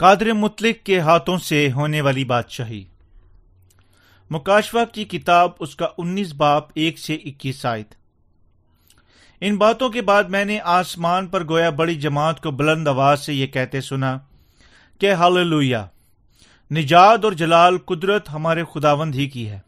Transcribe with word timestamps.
قادر 0.00 0.32
مطلق 0.32 0.86
کے 0.86 1.00
ہاتھوں 1.00 1.38
سے 1.38 1.72
ہونے 1.72 2.00
والی 2.00 2.24
بادشاہی 2.24 2.84
مکاشفہ 4.30 4.78
کی 4.92 5.04
کتاب 5.04 5.50
اس 5.58 5.76
کا 5.76 5.86
انیس 5.98 6.32
باپ 6.32 6.64
ایک 6.74 6.98
سے 6.98 7.14
اکیس 7.14 7.66
آئت 7.66 7.94
ان 9.40 9.56
باتوں 9.56 9.88
کے 9.88 10.02
بعد 10.02 10.24
میں 10.24 10.44
نے 10.44 10.60
آسمان 10.60 11.26
پر 11.26 11.48
گویا 11.48 11.70
بڑی 11.70 11.94
جماعت 11.94 12.40
کو 12.40 12.50
بلند 12.50 12.88
آواز 12.88 13.20
سے 13.20 13.34
یہ 13.34 13.46
کہتے 13.46 13.80
سنا 13.80 14.18
کہ 14.98 15.12
ہاللویا 15.12 15.86
نجات 16.70 17.24
اور 17.24 17.32
جلال 17.32 17.78
قدرت 17.78 18.30
ہمارے 18.30 18.64
خداوند 18.74 19.14
ہی 19.14 19.28
کی 19.28 19.48
ہے، 19.48 19.58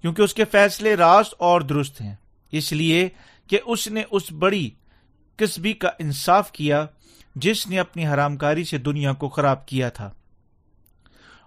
کیونکہ 0.00 0.22
اس 0.22 0.34
کے 0.34 0.44
فیصلے 0.44 0.94
راست 0.94 1.34
اور 1.38 1.60
درست 1.60 2.00
ہیں۔ 2.00 2.14
اس 2.50 2.72
لیے 2.72 3.08
کہ 3.46 3.58
اس 3.64 3.88
نے 3.88 4.02
اس 4.10 4.32
بڑی 4.32 4.70
قصبی 5.36 5.72
کا 5.72 5.90
انصاف 5.98 6.52
کیا 6.52 6.86
جس 7.34 7.66
نے 7.66 7.78
اپنی 7.78 8.06
حرام 8.06 8.36
کاری 8.36 8.64
سے 8.64 8.78
دنیا 8.78 9.12
کو 9.12 9.28
خراب 9.28 9.66
کیا 9.66 9.88
تھا 9.88 10.10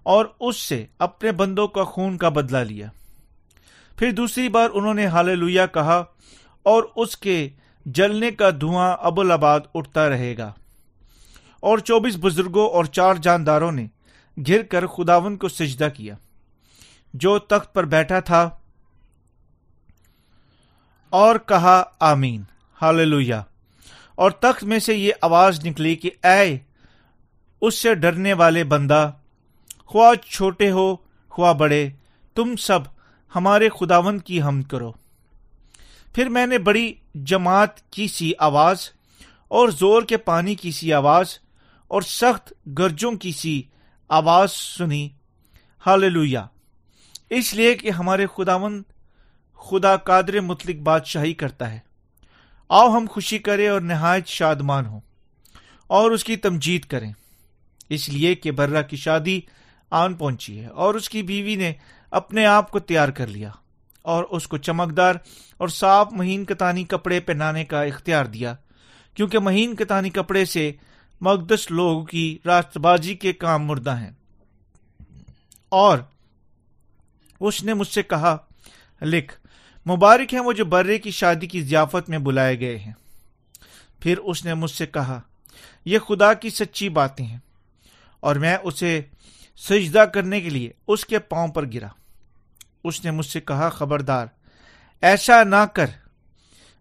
اور 0.03 0.25
اس 0.39 0.57
سے 0.57 0.85
اپنے 0.99 1.31
بندوں 1.31 1.67
کا 1.67 1.83
خون 1.83 2.17
کا 2.17 2.29
بدلہ 2.29 2.57
لیا۔ 2.57 2.87
پھر 3.97 4.11
دوسری 4.11 4.49
بار 4.49 4.69
انہوں 4.73 4.93
نے 4.93 5.05
ہال 5.05 5.39
لویا 5.39 5.65
کہا 5.65 6.03
اور 6.63 6.83
اس 6.95 7.17
کے 7.17 7.49
جلنے 7.85 8.31
کا 8.31 8.49
دھواں 8.49 8.97
ابوالآباد 8.99 9.59
اٹھتا 9.73 10.09
رہے 10.09 10.37
گا۔ 10.37 10.53
اور 11.59 11.77
چوبیس 11.77 12.17
بزرگوں 12.21 12.69
اور 12.69 12.85
چار 12.85 13.15
جانداروں 13.15 13.71
نے 13.71 13.87
گر 14.47 14.61
کر 14.63 14.87
خداون 14.87 15.37
کو 15.37 15.49
سجدہ 15.49 15.87
کیا۔ 15.93 16.15
جو 17.13 17.39
تخت 17.39 17.73
پر 17.73 17.83
بیٹھا 17.83 18.19
تھا 18.19 18.49
اور 21.09 21.35
کہا 21.45 21.83
آمین۔ 21.99 22.43
ہال 22.81 23.07
لویا 23.07 23.41
اور 24.15 24.31
تخت 24.31 24.63
میں 24.63 24.79
سے 24.79 24.95
یہ 24.95 25.11
آواز 25.21 25.65
نکلی 25.65 25.95
کہ 25.95 26.09
اے، 26.23 26.57
اس 27.61 27.77
سے 27.77 27.95
ڈرنے 27.95 28.33
والے 28.33 28.63
بندہ، 28.63 29.11
خواہ 29.85 30.25
چھوٹے 30.25 30.71
ہو، 30.71 30.95
خواہ 31.29 31.53
بڑے، 31.53 31.89
تم 32.35 32.55
سب 32.55 32.79
ہمارے 33.35 33.69
خداون 33.69 34.19
کی 34.19 34.41
ہم 34.41 34.61
کرو۔ 34.61 34.91
پھر 36.15 36.29
میں 36.29 36.47
نے 36.47 36.57
بڑی 36.57 36.93
جماعت 37.15 37.91
کی 37.91 38.07
سی 38.07 38.31
آواز 38.39 38.89
اور 39.47 39.69
زور 39.69 40.03
کے 40.03 40.17
پانی 40.17 40.55
کی 40.55 40.71
سی 40.71 40.93
آواز 40.93 41.25
اور 41.87 42.01
سخت 42.01 42.53
گرجوں 42.77 43.11
کی 43.11 43.31
سی 43.31 43.61
آواز 44.09 44.51
سنی۔ 44.51 45.09
ہال 45.85 46.35
اس 47.29 47.53
لیے 47.53 47.73
کہ 47.73 47.89
ہمارے 47.89 48.25
خداون 48.35 48.83
خدا 49.55 49.95
قادر 49.95 50.39
مطلق 50.39 50.75
بادشاہی 50.75 51.33
کرتا 51.33 51.71
ہے۔ 51.73 51.79
آؤ 52.69 52.89
ہم 52.89 53.05
خوشی 53.09 53.37
کریں 53.37 53.67
اور 53.67 53.81
نہایت 53.81 54.27
شادمان 54.27 54.85
ہوں 54.85 54.99
اور 55.87 56.11
اس 56.11 56.23
کی 56.23 56.35
تمجید 56.35 56.85
کریں۔ 56.85 57.13
اس 57.89 58.09
لیے 58.09 58.35
کہ 58.35 58.51
برہ 58.51 58.81
کی 58.81 58.97
شادی 58.97 59.41
آن 59.91 60.13
پہنچی 60.13 60.59
ہے 60.59 60.65
اور 60.65 60.95
اس 60.95 61.09
کی 61.09 61.21
بیوی 61.21 61.55
نے 61.55 61.73
اپنے 62.11 62.45
آپ 62.45 62.71
کو 62.71 62.79
تیار 62.79 63.09
کر 63.09 63.27
لیا 63.27 63.49
اور 64.01 64.23
اس 64.23 64.47
کو 64.47 64.57
چمکدار 64.57 65.15
اور 65.57 65.67
صاف 65.67 66.07
مہین 66.11 66.45
کتانی 66.45 66.83
کپڑے 66.83 67.19
پہنانے 67.19 67.65
کا 67.65 67.81
اختیار 67.81 68.25
دیا، 68.25 68.55
کیونکہ 69.13 69.39
مہین 69.39 69.75
کتانی 69.75 70.09
کپڑے 70.09 70.45
سے 70.45 70.71
مقدس 71.21 71.71
لوگ 71.71 72.05
کی 72.05 72.37
راست 72.45 72.77
بازی 72.77 73.15
کے 73.15 73.33
کام 73.33 73.65
مردہ 73.65 73.97
ہیں۔ 73.97 74.11
اور 75.69 75.97
اس 77.39 77.63
نے 77.63 77.73
مجھ 77.73 77.87
سے 77.87 78.03
کہا، 78.03 78.37
لکھ 79.01 79.44
مبارک 79.89 80.33
ہیں 80.33 80.41
وہ 80.41 80.53
جو 80.53 80.65
برے 80.65 80.99
کی 80.99 81.11
شادی 81.11 81.47
کی 81.47 81.61
ضیافت 81.61 82.09
میں 82.09 82.17
بلائے 82.17 82.59
گئے 82.59 82.77
ہیں۔ 82.77 82.93
پھر 83.99 84.17
اس 84.17 84.45
نے 84.45 84.53
مجھ 84.53 84.71
سے 84.71 84.85
کہا، 84.85 85.21
یہ 85.85 85.99
خدا 85.99 86.33
کی 86.33 86.49
سچی 86.49 86.89
باتیں 86.89 87.25
ہیں 87.25 87.37
اور 88.19 88.35
میں 88.35 88.57
اسے 88.63 89.01
سجدہ 89.57 89.99
کرنے 89.99 90.41
کے 90.41 90.49
لیے 90.49 90.71
اس 90.87 91.05
کے 91.05 91.19
پاؤں 91.19 91.47
پر 91.47 91.65
گرا۔ 91.73 91.87
اس 92.83 93.05
نے 93.05 93.11
مجھ 93.11 93.25
سے 93.25 93.41
کہا، 93.41 93.69
خبردار، 93.69 94.27
ایسا 95.01 95.43
نہ 95.43 95.65
کر۔ 95.73 95.85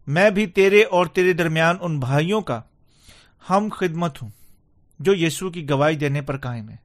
میں 0.06 0.30
بھی 0.30 0.46
تیرے 0.46 0.82
اور 0.82 1.06
تیرے 1.06 1.32
درمیان 1.32 1.76
ان 1.80 2.00
بھائیوں 2.00 2.40
کا 2.40 2.60
ہم 3.50 3.68
خدمت 3.72 4.22
ہوں 4.22 4.30
جو 4.98 5.14
یسو 5.14 5.50
کی 5.50 5.70
گواہی 5.70 5.96
دینے 5.96 6.22
پر 6.22 6.36
قائم 6.36 6.68
ہے 6.68 6.76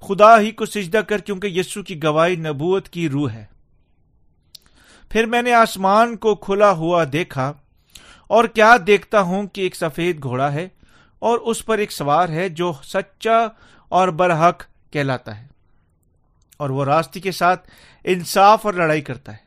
خدا 0.00 0.40
ہی 0.40 0.50
کو 0.50 0.66
سجدہ 0.66 0.96
کر 0.96 1.18
کیونکہ 1.18 1.46
یسو 1.46 1.82
کی 1.82 2.02
گواہی 2.02 2.36
نبوت 2.36 2.88
کی 2.88 3.08
روح 3.08 3.30
ہے۔ 3.30 3.53
پھر 5.14 5.26
میں 5.26 5.40
نے 5.42 5.52
آسمان 5.52 6.16
کو 6.16 6.34
کھلا 6.34 6.70
ہوا 6.70 7.02
دیکھا 7.12 7.52
اور 8.30 8.44
کیا 8.44 8.76
دیکھتا 8.86 9.20
ہوں 9.20 9.46
کہ 9.46 9.60
ایک 9.60 9.76
سفید 9.76 10.22
گھوڑا 10.22 10.52
ہے 10.52 10.66
اور 11.22 11.38
اس 11.38 11.64
پر 11.66 11.78
ایک 11.78 11.92
سوار 11.92 12.28
ہے 12.28 12.48
جو 12.48 12.72
سچا 12.84 13.36
اور 13.92 14.08
برحق 14.08 14.62
کہلاتا 14.92 15.36
ہے 15.38 15.46
اور 16.56 16.70
وہ 16.70 16.84
راستے 16.84 17.20
کے 17.20 17.32
ساتھ 17.32 17.70
انصاف 18.04 18.66
اور 18.66 18.74
لڑائی 18.74 19.02
کرتا 19.02 19.32
ہے 19.32 19.42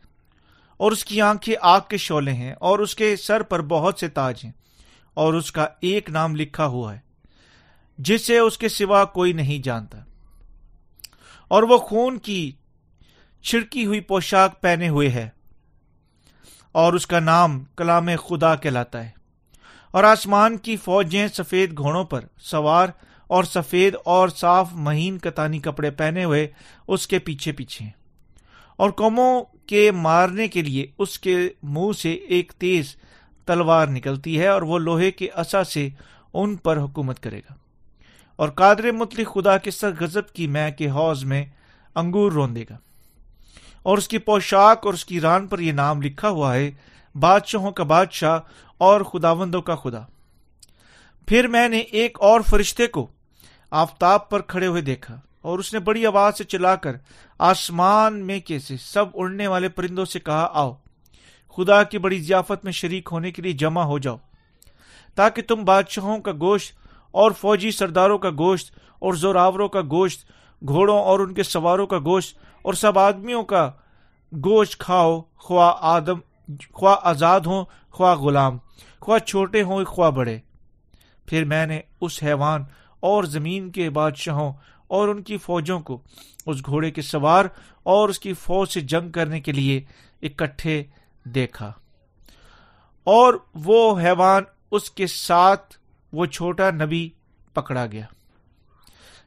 اور 0.80 0.92
اس 0.92 1.06
کی 1.06 1.22
آنکھیں 1.22 1.54
آگ 1.62 1.82
کے 1.90 1.98
شعلے 1.98 2.34
ہیں 2.34 2.56
اور 2.62 2.80
اس 2.80 2.96
کے 2.96 3.16
سر 3.16 3.44
پر 3.44 3.62
بہت 3.68 4.00
سے 4.00 4.08
تاج 4.08 4.46
ہیں 4.46 4.52
اور 5.14 5.34
اس 5.34 5.52
کا 5.52 5.68
ایک 5.82 6.10
نام 6.10 6.36
لکھا 6.36 6.66
ہوا 6.66 6.96
ہے 6.96 7.00
جسے 8.00 8.38
اس 8.38 8.58
کے 8.58 8.70
سوا 8.70 9.06
کوئی 9.06 9.34
نہیں 9.34 9.64
جانتا 9.64 9.98
اور 11.48 11.64
وہ 11.64 11.78
خون 11.78 12.20
کی 12.20 12.52
چھڑکی 13.44 13.86
ہوئی 13.86 14.00
پوشاک 14.00 14.62
پہنے 14.62 14.90
ہوئے 14.90 15.10
ہے 15.10 15.30
اور 16.78 16.94
اس 16.94 17.08
کا 17.08 17.20
نام 17.20 17.64
کلام 17.76 18.10
خدا 18.30 18.56
کہلاتا 18.56 19.06
ہے۔ 19.06 19.10
اور 19.92 20.04
آسمان 20.04 20.58
کی 20.58 20.78
فوجیں 20.78 21.28
سفید 21.28 21.78
گھوڑوں 21.78 22.04
پر 22.04 22.20
سوار 22.42 22.88
اور 23.28 23.44
سفید 23.44 23.96
اور 24.06 24.30
صاف 24.30 24.70
مہین 24.72 25.18
کتانی 25.18 25.60
کپڑے 25.60 25.92
پہنے 25.92 26.24
ہوئے 26.24 26.48
اس 26.88 27.08
کے 27.08 27.20
پیچھے 27.20 27.52
پیچھے 27.52 27.86
اور 28.76 28.90
قوموں 28.90 29.44
کے 29.66 29.92
مارنے 29.92 30.48
کے 30.48 30.62
لیے 30.62 30.86
اس 30.98 31.20
کے 31.20 31.50
منہ 31.64 31.92
سے 31.92 32.14
ایک 32.14 32.52
تیز 32.58 32.96
تلوار 33.46 33.88
نکلتی 33.88 34.40
ہے 34.40 34.48
اور 34.48 34.62
وہ 34.62 34.80
لوہے 34.80 35.12
کے 35.12 35.30
اصا 35.36 35.64
سے 35.64 35.90
ان 36.34 36.56
پر 36.56 36.78
حکومت 36.78 37.20
کرے 37.20 37.40
گا۔ 37.40 37.54
اور 38.36 38.50
قادر 38.50 38.92
مطلق 38.92 39.34
خدا 39.34 39.58
کے 39.58 39.72
سر 39.72 39.92
غزب 40.00 40.30
کی 40.30 40.48
میں 40.48 40.72
کے 40.72 40.90
حوض 40.90 41.24
میں 41.24 41.46
انگور 41.96 42.32
رون 42.32 42.56
دے 42.56 42.64
گا۔ 42.70 42.78
اور 43.88 43.98
اس 43.98 44.08
کی 44.08 44.18
پوشاک 44.18 44.86
اور 44.86 44.94
اس 44.94 45.06
کی 45.06 45.22
ران 45.22 45.48
پر 45.48 45.60
یہ 45.60 45.72
نام 45.72 46.02
لکھا 46.02 46.30
ہوا 46.30 46.56
ہے، 46.56 46.72
بادشاہوں 47.16 47.72
کا 47.72 47.84
بادشاہ 47.84 48.40
اور 48.78 49.02
خداوندوں 49.02 49.62
کا 49.62 49.76
خدا۔ 49.76 50.02
پھر 51.28 51.48
میں 51.48 51.70
نے 51.70 51.80
ایک 51.80 52.18
اور 52.22 52.42
فرشتے 52.42 52.88
کو 52.88 53.08
آفتاب 53.72 54.30
پر 54.30 54.42
کھڑے 54.42 54.68
ہوئے 54.68 54.82
دیکھا 54.82 55.20
اور 55.42 55.60
اس 55.60 55.74
نے 55.74 55.80
بڑی 55.80 56.06
آواز 56.06 56.38
سے 56.38 56.44
چلا 56.44 56.76
کر 56.76 56.92
آسمان 57.40 58.26
میں 58.26 58.40
کیسے 58.40 58.78
سب 58.78 59.06
اڑنے 59.14 59.48
والے 59.48 59.70
پرندوں 59.70 60.06
سے 60.06 60.20
کہا، 60.20 60.50
آؤ، 60.54 60.74
خدا 61.58 61.84
کی 61.84 61.98
بڑی 61.98 62.20
ضیافت 62.20 62.64
میں 62.64 62.72
شریک 62.72 63.10
ہونے 63.12 63.32
کے 63.32 63.42
لیے 63.42 63.54
جمع 63.54 63.84
ہو 63.84 64.00
جاؤ، 64.00 64.18
تاکہ 65.16 65.42
تم 65.42 65.64
بادشاہوں 65.64 66.20
کا 66.20 66.32
گوشت 66.32 66.72
اور 67.12 67.32
فوجی 67.32 67.72
سرداروں 67.72 68.18
کا 68.18 68.30
گوشت 68.30 68.72
اور 69.00 69.14
زوراوروں 69.14 69.70
کا 69.70 69.82
گوشت، 69.82 70.30
گھوڑوں 70.68 71.00
اور 71.00 71.20
ان 71.20 71.34
کے 71.34 71.44
سواروں 71.44 71.88
کا 71.88 72.00
گوشت 72.00 72.47
اور 72.68 72.74
سب 72.74 73.00
آدمیوں 73.00 73.44
کا 73.44 73.72
گوشت 74.34 74.80
کھاؤ، 74.80 75.22
خواہ 75.22 75.74
آدم، 75.80 76.20
خواہ 76.72 76.96
آزاد 77.04 77.40
ہوں، 77.40 77.66
خواہ 77.92 78.16
غلام، 78.16 78.58
خواہ 79.02 79.20
چھوٹے 79.20 79.62
ہوں، 79.64 79.86
خواہ 79.86 80.12
بڑے۔ 80.12 80.40
پھر 81.26 81.46
میں 81.46 81.66
نے 81.66 81.82
اس 82.02 82.24
حیوان 82.24 82.64
اور 83.00 83.24
زمین 83.24 83.72
کے 83.72 83.90
بادشاہوں 83.90 84.54
اور 84.88 85.08
ان 85.08 85.24
کی 85.24 85.38
فوجوں 85.38 85.80
کو 85.80 86.02
اس 86.46 86.66
گھوڑے 86.66 86.92
کے 86.92 87.02
سوار 87.02 87.46
اور 87.84 88.10
اس 88.10 88.20
کی 88.20 88.34
فوج 88.34 88.70
سے 88.70 88.82
جنگ 88.82 89.12
کرنے 89.12 89.42
کے 89.42 89.52
لیے 89.52 89.82
اکٹھے 90.22 90.84
دیکھا۔ 91.24 91.74
اور 93.04 93.34
وہ 93.56 94.00
حیوان 94.00 94.44
اس 94.72 94.92
کے 94.92 95.08
ساتھ 95.08 95.78
وہ 96.14 96.26
چھوٹا 96.26 96.72
نبی 96.72 97.10
پکڑا 97.54 97.86
گیا، 97.86 98.06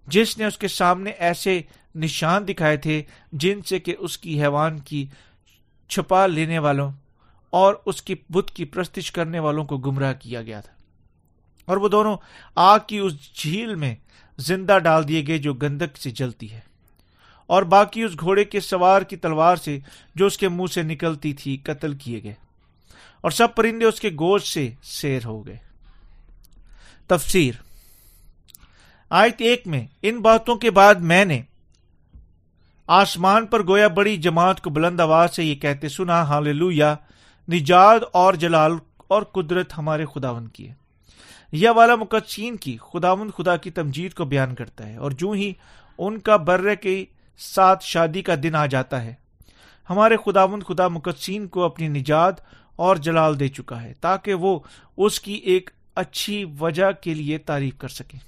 جس 0.06 0.38
نے 0.38 0.44
اس 0.44 0.58
کے 0.58 0.68
سامنے 0.68 1.10
ایسے 1.10 1.60
نشان 1.94 2.48
دکھائے 2.48 2.76
تھے، 2.76 3.02
جن 3.32 3.62
سے 3.62 3.78
کہ 3.78 3.96
اس 3.98 4.18
کی 4.18 4.42
حیوان 4.42 4.78
کی 4.78 5.06
چھپا 5.88 6.26
لینے 6.26 6.58
والوں 6.58 6.92
اور 7.50 7.74
اس 7.86 8.02
کی 8.02 8.14
بت 8.28 8.50
کی 8.50 8.64
پرستش 8.64 9.12
کرنے 9.12 9.38
والوں 9.38 9.64
کو 9.64 9.78
گمراہ 9.78 10.12
کیا 10.12 10.42
گیا 10.42 10.60
تھا۔ 10.60 10.72
اور 11.64 11.76
وہ 11.76 11.88
دونوں 11.88 12.16
آگ 12.54 12.78
کی 12.86 12.98
اس 12.98 13.34
جھیل 13.34 13.74
میں 13.74 13.94
زندہ 14.38 14.78
ڈال 14.78 15.08
دیے 15.08 15.26
گئے 15.26 15.38
جو 15.38 15.54
گندک 15.54 15.96
سے 15.96 16.10
جلتی 16.10 16.52
ہے۔ 16.52 16.60
اور 17.46 17.62
باقی 17.62 18.02
اس 18.02 18.12
گھوڑے 18.20 18.44
کے 18.44 18.60
سوار 18.60 19.02
کی 19.02 19.16
تلوار 19.16 19.56
سے 19.56 19.78
جو 20.14 20.26
اس 20.26 20.38
کے 20.38 20.48
منہ 20.48 20.66
سے 20.66 20.82
نکلتی 20.82 21.32
تھی 21.32 21.56
قتل 21.56 21.94
کیے 21.94 22.22
گئے۔ 22.22 22.34
اور 23.20 23.30
سب 23.30 23.54
پرندے 23.54 23.84
اس 23.84 24.00
کے 24.00 24.10
گوشت 24.10 24.46
سے 24.46 24.70
سیر 24.82 25.24
ہو 25.24 25.46
گئے۔ 25.46 25.56
تفسیر۔ 27.06 27.54
آیت 29.10 29.34
ایک 29.38 29.66
میں، 29.66 29.86
ان 30.02 30.20
باتوں 30.20 30.56
کے 30.56 30.70
بعد 30.70 30.94
میں 30.94 31.24
نے 31.24 31.42
آسمان 32.92 33.46
پر 33.46 33.66
گویا 33.66 33.88
بڑی 33.88 34.16
جماعت 34.16 34.60
کو 34.60 34.70
بلند 34.70 35.00
آواز 35.00 35.34
سے 35.36 35.44
یہ 35.44 35.54
کہتے 35.54 35.88
سنا 35.88 36.22
ہال 36.22 36.62
نجاد 37.48 37.98
اور 38.12 38.34
جلال 38.34 38.72
اور 39.08 39.22
قدرت 39.22 39.78
ہمارے 39.78 40.04
خداون 40.14 40.48
کی 40.48 40.68
ہے۔ 40.68 40.74
یہ 41.52 41.68
والا 41.68 41.94
مقدسین 41.94 42.56
کی، 42.56 42.76
خداون 42.92 43.30
خدا 43.30 43.56
کی 43.56 43.70
تمجید 43.70 44.14
کو 44.14 44.24
بیان 44.24 44.54
کرتا 44.54 44.88
ہے 44.88 44.96
اور 44.96 45.10
جو 45.10 45.30
ہی 45.30 45.52
ان 45.98 46.18
کا 46.18 46.36
برے 46.36 46.76
کے 46.76 47.04
ساتھ 47.38 47.84
شادی 47.84 48.22
کا 48.22 48.34
دن 48.42 48.54
آ 48.54 48.66
جاتا 48.66 49.02
ہے، 49.02 49.14
ہمارے 49.90 50.16
خداون 50.26 50.62
خدا 50.62 50.88
مقدسین 50.88 51.46
کو 51.48 51.64
اپنی 51.64 51.88
نجات 51.88 52.34
اور 52.76 52.96
جلال 52.96 53.40
دے 53.40 53.48
چکا 53.48 53.82
ہے 53.82 53.94
تاکہ 54.00 54.34
وہ 54.34 54.58
اس 54.96 55.20
کی 55.20 55.32
ایک 55.32 55.70
اچھی 55.94 56.44
وجہ 56.60 56.90
کے 57.00 57.14
لیے 57.14 57.38
تعریف 57.38 57.78
کر 57.78 57.88
سکیں۔ 57.88 58.18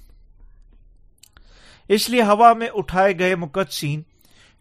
اس 1.89 2.09
لیے 2.09 2.21
ہوا 2.21 2.53
میں 2.53 2.67
اٹھائے 2.73 3.19
گئے 3.19 3.35
مقدسین 3.35 4.01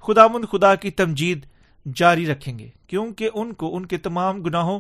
خداون 0.02 0.44
خدا 0.44 0.74
کی 0.74 0.90
تمجید 0.90 1.46
جاری 1.86 2.26
رکھیں 2.26 2.58
گے، 2.58 2.68
کیونکہ 2.86 3.30
ان 3.34 3.52
کو 3.52 3.74
ان 3.76 3.86
کے 3.86 3.98
تمام 3.98 4.42
گناہوں 4.42 4.78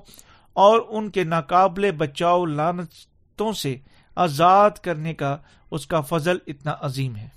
اور 0.56 0.80
ان 0.88 1.10
کے 1.10 1.24
ناقابل 1.24 1.90
بچاؤ 1.90 2.44
لانتوں 2.46 3.52
سے 3.52 3.76
آزاد 4.16 4.70
کرنے 4.82 5.14
کا 5.14 5.36
اس 5.70 5.86
کا 5.86 6.00
فضل 6.00 6.38
اتنا 6.46 6.74
عظیم 6.80 7.16
ہے۔ 7.16 7.28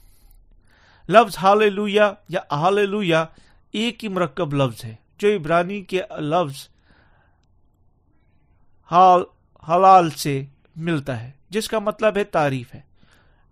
لفظ 1.09 1.37
ہال 1.37 1.73
لویا 1.73 2.11
یا 2.29 2.39
ہال 2.51 2.89
لویا 2.89 3.25
ایک 3.73 4.03
ہی 4.03 4.09
مرکب 4.09 4.53
لفظ 4.53 4.83
ہے، 4.85 4.95
جو 5.17 5.35
عبرانی 5.35 5.81
کے 5.81 6.01
لفظ 6.19 6.67
حال، 8.91 9.23
حلال 9.63 10.09
سے 10.09 10.43
ملتا 10.75 11.21
ہے، 11.23 11.31
جس 11.49 11.67
کا 11.67 11.79
مطلب 11.79 12.17
ہے 12.17 12.23
تعریف 12.23 12.73
ہے، 12.75 12.81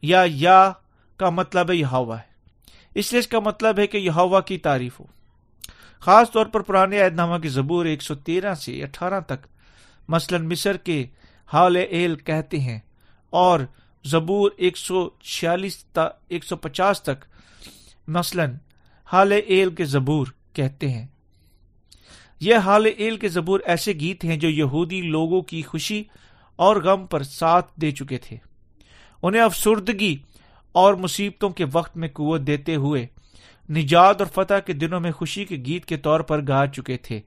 یا 0.04 0.24
یا 0.26 0.72
کا 1.20 1.30
مطلب 1.30 1.70
ہے 1.72 1.76
یہ 1.76 1.86
ہوا 1.86 2.20
ہے۔ 2.20 2.32
اس 2.96 3.12
لیے 3.12 3.20
اس 3.20 3.28
کا 3.28 3.40
مطلب 3.40 3.80
ہے 3.80 3.88
کہ 3.88 3.98
یہ 3.98 4.10
ہوا 4.10 4.42
کی 4.42 4.58
تعریف 4.58 5.00
ہو۔ 5.00 5.06
خاص 6.00 6.32
طور 6.32 6.46
پر 6.46 6.60
پرانے 6.60 7.02
عہد 7.02 7.16
نامہ 7.16 7.38
کی 7.38 7.48
زبور 7.48 7.86
ایک 7.86 8.02
سو 8.02 8.16
تیرہ 8.16 8.54
سے 8.54 8.84
اٹھارہ 8.84 9.20
تک 9.20 9.48
مثلاً 10.08 10.46
مصر 10.46 10.78
کے 10.78 11.06
حال 11.54 11.76
ایل 11.76 12.16
کہتے 12.16 12.60
ہیں 12.60 12.80
اور 13.30 13.60
زبور 14.06 14.52
ایک 14.58 14.78
سو 14.78 15.10
چھیالیس 15.10 15.86
ایک 16.28 16.44
سو 16.44 16.56
پچاس 16.56 17.02
تک 17.02 17.26
مثلاً 18.08 18.54
حال 19.06 19.32
ایل 19.32 19.76
کے 19.76 19.86
زبور 19.86 20.28
کہتے 20.54 20.90
ہیں۔ 20.90 21.08
یہ 22.40 22.56
حال 22.56 22.86
ایل 22.98 23.18
کے 23.18 23.28
زبور 23.28 23.60
ایسے 23.66 23.94
گیت 23.94 24.24
ہیں 24.24 24.38
جو 24.38 24.50
یہودی 24.50 25.02
لوگوں 25.02 25.42
کی 25.42 25.62
خوشی 25.62 26.04
اور 26.56 26.76
غم 26.76 27.08
پر 27.08 27.24
ساتھ 27.24 27.72
دے 27.76 27.92
چکے 27.92 28.18
تھے۔ 28.18 28.38
انہیں 29.24 29.42
افسردگی 29.42 30.18
اور 30.74 30.94
مصیبتوں 30.94 31.50
کے 31.50 31.66
وقت 31.72 31.98
میں 31.98 32.08
قوت 32.08 32.42
دیتے 32.42 32.76
ہوئے 32.76 33.08
نجات 33.70 34.22
اور 34.22 34.44
فتح 34.44 34.60
کے 34.66 34.74
دنوں 34.74 35.00
میں 35.00 35.12
خوشی 35.12 35.46
کے 35.46 35.56
گیت 35.56 35.86
کے 35.86 35.98
طور 35.98 36.20
پر 36.20 36.42
گا 36.48 36.68
چکے 36.68 36.98
تھے۔ 36.98 37.22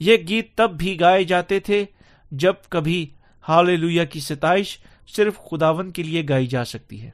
یہ 0.00 0.16
گیت 0.16 0.54
تب 0.54 0.70
بھی 0.78 1.00
گائے 1.00 1.24
جاتے 1.24 1.60
تھے 1.60 1.84
جب 2.30 2.54
کبھی 2.68 3.06
ہال 3.48 3.80
لویا 3.80 4.04
کی 4.04 4.20
ستائش 4.20 4.78
صرف 5.08 5.36
خداون 5.50 5.90
کے 5.90 6.02
لیے 6.02 6.22
گائی 6.28 6.46
جا 6.46 6.64
سکتی 6.64 7.02
ہے۔ 7.02 7.10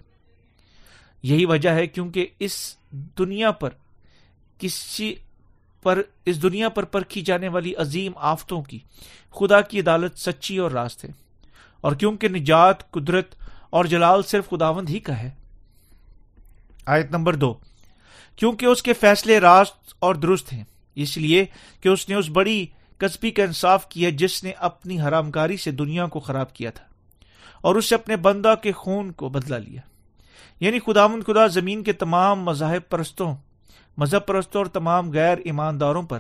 یہی 1.23 1.45
وجہ 1.45 1.71
ہے 1.71 1.87
کیونکہ 1.87 2.27
اس 2.39 2.77
دنیا 2.91 3.51
پر 3.51 3.71
کسی 4.59 5.15
پر 5.83 6.03
اس 6.25 6.43
دنیا 6.43 6.69
پر 6.69 6.83
پرکھی 6.83 7.21
جانے 7.21 7.49
والی 7.49 7.75
عظیم 7.75 8.13
آفتوں 8.17 8.63
کی 8.63 8.79
خدا 9.31 9.61
کی 9.61 9.81
عدالت 9.81 10.19
سچی 10.19 10.59
اور 10.59 10.71
راست 10.71 11.05
ہے۔ 11.05 11.11
اور 11.81 11.93
کیونکہ 11.93 12.29
نجات، 12.29 12.91
قدرت 12.91 13.35
اور 13.75 13.85
جلال 13.85 14.23
صرف 14.23 14.49
خداوند 14.49 14.89
ہی 14.89 14.99
کا 14.99 15.19
ہے۔ 15.19 15.31
آیت 16.87 17.11
نمبر 17.11 17.35
دو۔ 17.35 17.55
کیونکہ 18.37 18.67
اس 18.67 18.83
کے 18.83 18.93
فیصلے 18.93 19.39
راست 19.41 19.95
اور 19.99 20.15
درست 20.15 20.53
ہیں، 20.53 20.65
اس 20.95 21.17
لیے 21.17 21.45
کہ 21.81 21.89
اس 21.89 22.09
نے 22.09 22.15
اس 22.15 22.29
بڑی 22.29 22.67
کسبی 22.99 23.31
کا 23.31 23.43
انصاف 23.43 23.89
کیا 23.89 24.11
جس 24.11 24.45
نے 24.45 24.53
اپنی 24.59 25.01
حرام 25.01 25.31
کاری 25.31 25.57
سے 25.57 25.71
دنیا 25.71 26.07
کو 26.07 26.21
خراب 26.21 26.53
کیا 26.53 26.71
تھا، 26.71 26.85
اور 27.61 27.75
اس 27.75 27.89
سے 27.89 27.95
اپنے 27.95 28.17
بندہ 28.17 28.55
کے 28.63 28.73
خون 28.73 29.13
کو 29.13 29.29
بدلا 29.29 29.59
لیا۔ 29.59 29.81
یعنی 30.61 30.79
خداون 30.79 31.23
خدا 31.23 31.47
زمین 31.47 31.83
کے 31.83 31.93
تمام 31.93 32.43
مذاہب 32.43 32.89
پرستوں، 32.91 33.35
مذہب 33.97 34.27
پرستوں 34.27 34.61
اور 34.61 34.67
تمام 34.67 35.11
غیر 35.11 35.39
ایمانداروں 35.45 36.03
پر 36.03 36.19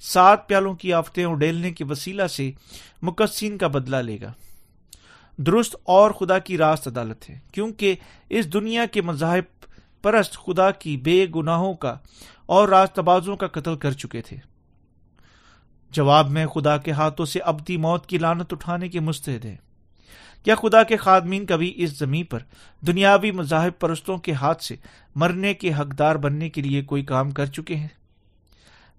سات 0.00 0.48
پیالوں 0.48 0.74
کی 0.74 0.92
آفتیں 0.92 1.24
اڈیلنے 1.24 1.72
کے 1.72 1.84
وسیلہ 1.84 2.26
سے 2.26 2.50
مقصین 3.02 3.58
کا 3.58 3.66
بدلہ 3.66 3.96
لے 3.96 4.18
گا۔ 4.20 4.32
درست 5.36 5.76
اور 5.84 6.10
خدا 6.10 6.38
کی 6.38 6.58
راست 6.58 6.88
عدالت 6.88 7.30
ہے۔ 7.30 7.38
کیونکہ 7.52 7.94
اس 8.28 8.52
دنیا 8.52 8.86
کے 8.86 9.02
مذاہب 9.02 9.64
پرست 10.02 10.36
خدا 10.36 10.70
کی 10.70 10.96
بے 10.96 11.26
گناہوں 11.34 11.74
کا 11.74 11.96
اور 12.46 12.68
راست 12.68 12.98
بازوں 12.98 13.36
کا 13.36 13.46
قتل 13.46 13.76
کر 13.76 13.92
چکے 13.92 14.22
تھے۔ 14.22 14.36
جواب 15.90 16.30
میں 16.30 16.46
خدا 16.46 16.76
کے 16.76 16.90
ہاتھوں 16.90 17.26
سے 17.26 17.40
ابدی 17.40 17.76
موت 17.76 18.06
کی 18.06 18.18
لانت 18.18 18.52
اٹھانے 18.52 18.88
کے 18.88 19.00
مستحد 19.00 19.44
ہے 19.44 19.56
کیا 20.42 20.54
خدا 20.54 20.82
کے 20.82 20.96
خادمین 20.96 21.46
کبھی 21.46 21.72
اس 21.76 21.90
زمین 21.98 22.24
پر 22.24 22.38
دنیاوی 22.86 23.30
مذاہب 23.30 23.80
پرستوں 23.80 24.16
کے 24.16 24.32
ہاتھ 24.32 24.64
سے 24.64 24.76
مرنے 25.14 25.54
کے 25.54 25.74
حقدار 25.74 26.16
بننے 26.16 26.48
کے 26.48 26.62
لیے 26.62 26.82
کوئی 26.82 27.02
کام 27.02 27.30
کر 27.30 27.46
چکے 27.46 27.76
ہیں؟ 27.76 27.88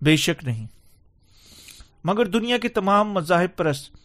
بے 0.01 0.15
شک 0.15 0.43
نہیں۔ 0.43 0.67
مگر 2.03 2.25
دنیا 2.25 2.57
کے 2.57 2.69
تمام 2.69 3.11
مذاہب 3.11 3.57
پرست 3.57 4.04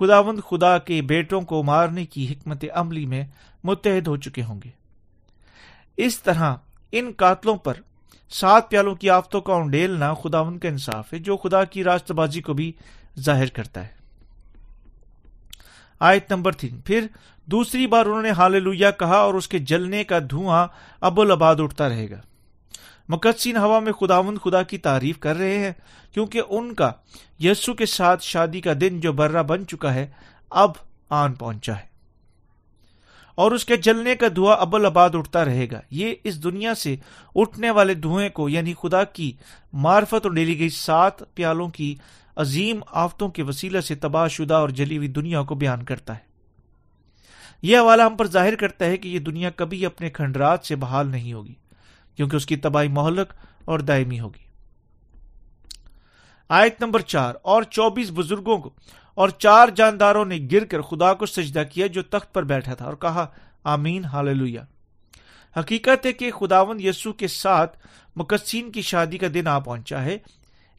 خداوند 0.00 0.40
خدا 0.50 0.78
کے 0.78 1.02
بیٹوں 1.02 1.40
کو 1.40 1.62
مارنے 1.62 2.06
کی 2.06 2.32
حکمت 2.32 2.64
عملی 2.74 3.06
میں 3.06 3.24
متحد 3.64 4.06
ہو 4.06 4.16
چکے 4.16 4.42
ہوں 4.42 4.60
گے۔ 4.64 4.70
اس 5.96 6.22
طرح 6.22 6.54
ان 6.92 7.12
قاتلوں 7.16 7.56
پر 7.56 7.74
سات 8.30 8.70
پیالوں 8.70 8.94
کی 8.94 9.10
آفتوں 9.10 9.40
کا 9.40 9.54
انڈیلنا 9.54 10.14
خداون 10.14 10.58
کا 10.58 10.68
انصاف 10.68 11.12
ہے، 11.12 11.18
جو 11.18 11.36
خدا 11.36 11.64
کی 11.64 11.84
راست 11.84 12.12
بازی 12.12 12.42
کو 12.42 12.54
بھی 12.54 12.72
ظاہر 13.20 13.46
کرتا 13.46 13.82
ہے۔ 13.82 14.00
آیت 16.00 16.32
نمبر 16.32 16.52
تین۔ 16.52 16.80
پھر 16.84 17.06
دوسری 17.46 17.86
بار 17.86 18.06
انہوں 18.06 18.22
نے 18.22 18.30
حال 18.30 18.76
کہا 18.90 19.16
اور 19.16 19.34
اس 19.34 19.48
کے 19.48 19.58
جلنے 19.58 20.04
کا 20.04 20.18
دھواں 20.30 20.68
ابو 21.00 21.20
الباد 21.20 21.56
اٹھتا 21.58 21.88
رہے 21.88 22.10
گا۔ 22.10 22.20
مقدسین 23.10 23.56
ہوا 23.56 23.80
میں 23.80 23.92
خداون 23.92 24.38
خدا 24.38 24.62
کی 24.62 24.78
تعریف 24.78 25.18
کر 25.18 25.36
رہے 25.36 25.58
ہیں، 25.58 25.72
کیونکہ 26.12 26.42
ان 26.48 26.74
کا، 26.74 26.92
یسو 27.40 27.74
کے 27.74 27.86
ساتھ 27.86 28.22
شادی 28.22 28.60
کا 28.60 28.72
دن 28.80 29.00
جو 29.00 29.12
برا 29.12 29.42
بن 29.42 29.66
چکا 29.66 29.94
ہے، 29.94 30.06
اب 30.50 30.70
آن 31.08 31.32
پہنچا 31.32 31.76
ہے۔ 31.76 31.90
اور 33.34 33.52
اس 33.52 33.64
کے 33.64 33.76
جلنے 33.76 34.16
کا 34.16 34.26
دھواں 34.36 34.56
ابل 34.60 34.86
آباد 34.86 35.10
اٹھتا 35.14 35.44
رہے 35.44 35.66
گا۔ 35.72 35.80
یہ 35.90 36.14
اس 36.24 36.44
دنیا 36.44 36.74
سے 36.74 36.96
اٹھنے 37.34 37.70
والے 37.70 37.94
دھوئیں 37.94 38.28
کو 38.28 38.48
یعنی 38.48 38.74
خدا 38.82 39.04
کی 39.04 39.32
معرفت 39.72 40.26
اور 40.26 40.30
ڈیلی 40.30 40.58
گئی 40.58 40.68
سات 40.68 41.34
پیالوں 41.34 41.68
کی 41.68 41.94
عظیم 42.36 42.80
آفتوں 42.90 43.28
کے 43.28 43.42
وسیلہ 43.42 43.80
سے 43.80 43.94
تباہ 43.94 44.28
شدہ 44.28 44.54
اور 44.54 44.68
جلی 44.68 44.96
ہوئی 44.96 45.08
دنیا 45.08 45.42
کو 45.42 45.54
بیان 45.54 45.84
کرتا 45.84 46.14
ہے۔ 46.14 46.30
یہ 47.62 47.78
حوالہ 47.78 48.02
ہم 48.02 48.16
پر 48.16 48.26
ظاہر 48.26 48.54
کرتا 48.54 48.84
ہے 48.84 48.96
کہ 48.96 49.08
یہ 49.08 49.18
دنیا 49.18 49.50
کبھی 49.50 49.86
اپنے 49.86 50.10
کھنڈرات 50.10 50.66
سے 50.66 50.76
بحال 50.76 51.06
نہیں 51.06 51.32
ہوگی۔ 51.32 51.54
کیونکہ 52.20 52.36
اس 52.36 52.46
کی 52.46 52.56
تباہی 52.56 52.88
مہلک 52.88 53.32
اور 53.64 53.78
دائمی 53.78 54.18
ہوگی۔ 54.20 54.42
آیت 56.50 56.80
نمبر 56.80 57.00
چار، 57.00 57.34
اور 57.42 57.62
چوبیس 57.62 58.10
بزرگوں 58.10 58.56
کو 58.58 58.70
اور 59.14 59.28
چار 59.28 59.68
جانداروں 59.68 60.24
نے 60.24 60.38
گر 60.52 60.64
کر 60.64 60.80
خدا 60.80 61.12
کو 61.14 61.26
سجدہ 61.26 61.62
کیا 61.72 61.86
جو 61.86 62.02
تخت 62.02 62.32
پر 62.34 62.42
بیٹھا 62.42 62.74
تھا 62.74 62.84
اور 62.84 62.94
کہا، 62.94 63.26
آمین 63.64 64.04
ہال 64.04 64.28
حقیقت 65.56 66.06
ہے 66.06 66.12
کہ 66.12 66.30
خداون 66.30 66.80
یسو 66.80 67.12
کے 67.12 67.28
ساتھ 67.28 67.78
مقصین 68.16 68.70
کی 68.72 68.82
شادی 68.82 69.18
کا 69.18 69.26
دن 69.34 69.46
آ 69.46 69.58
پہنچا 69.58 70.02
ہے۔ 70.02 70.18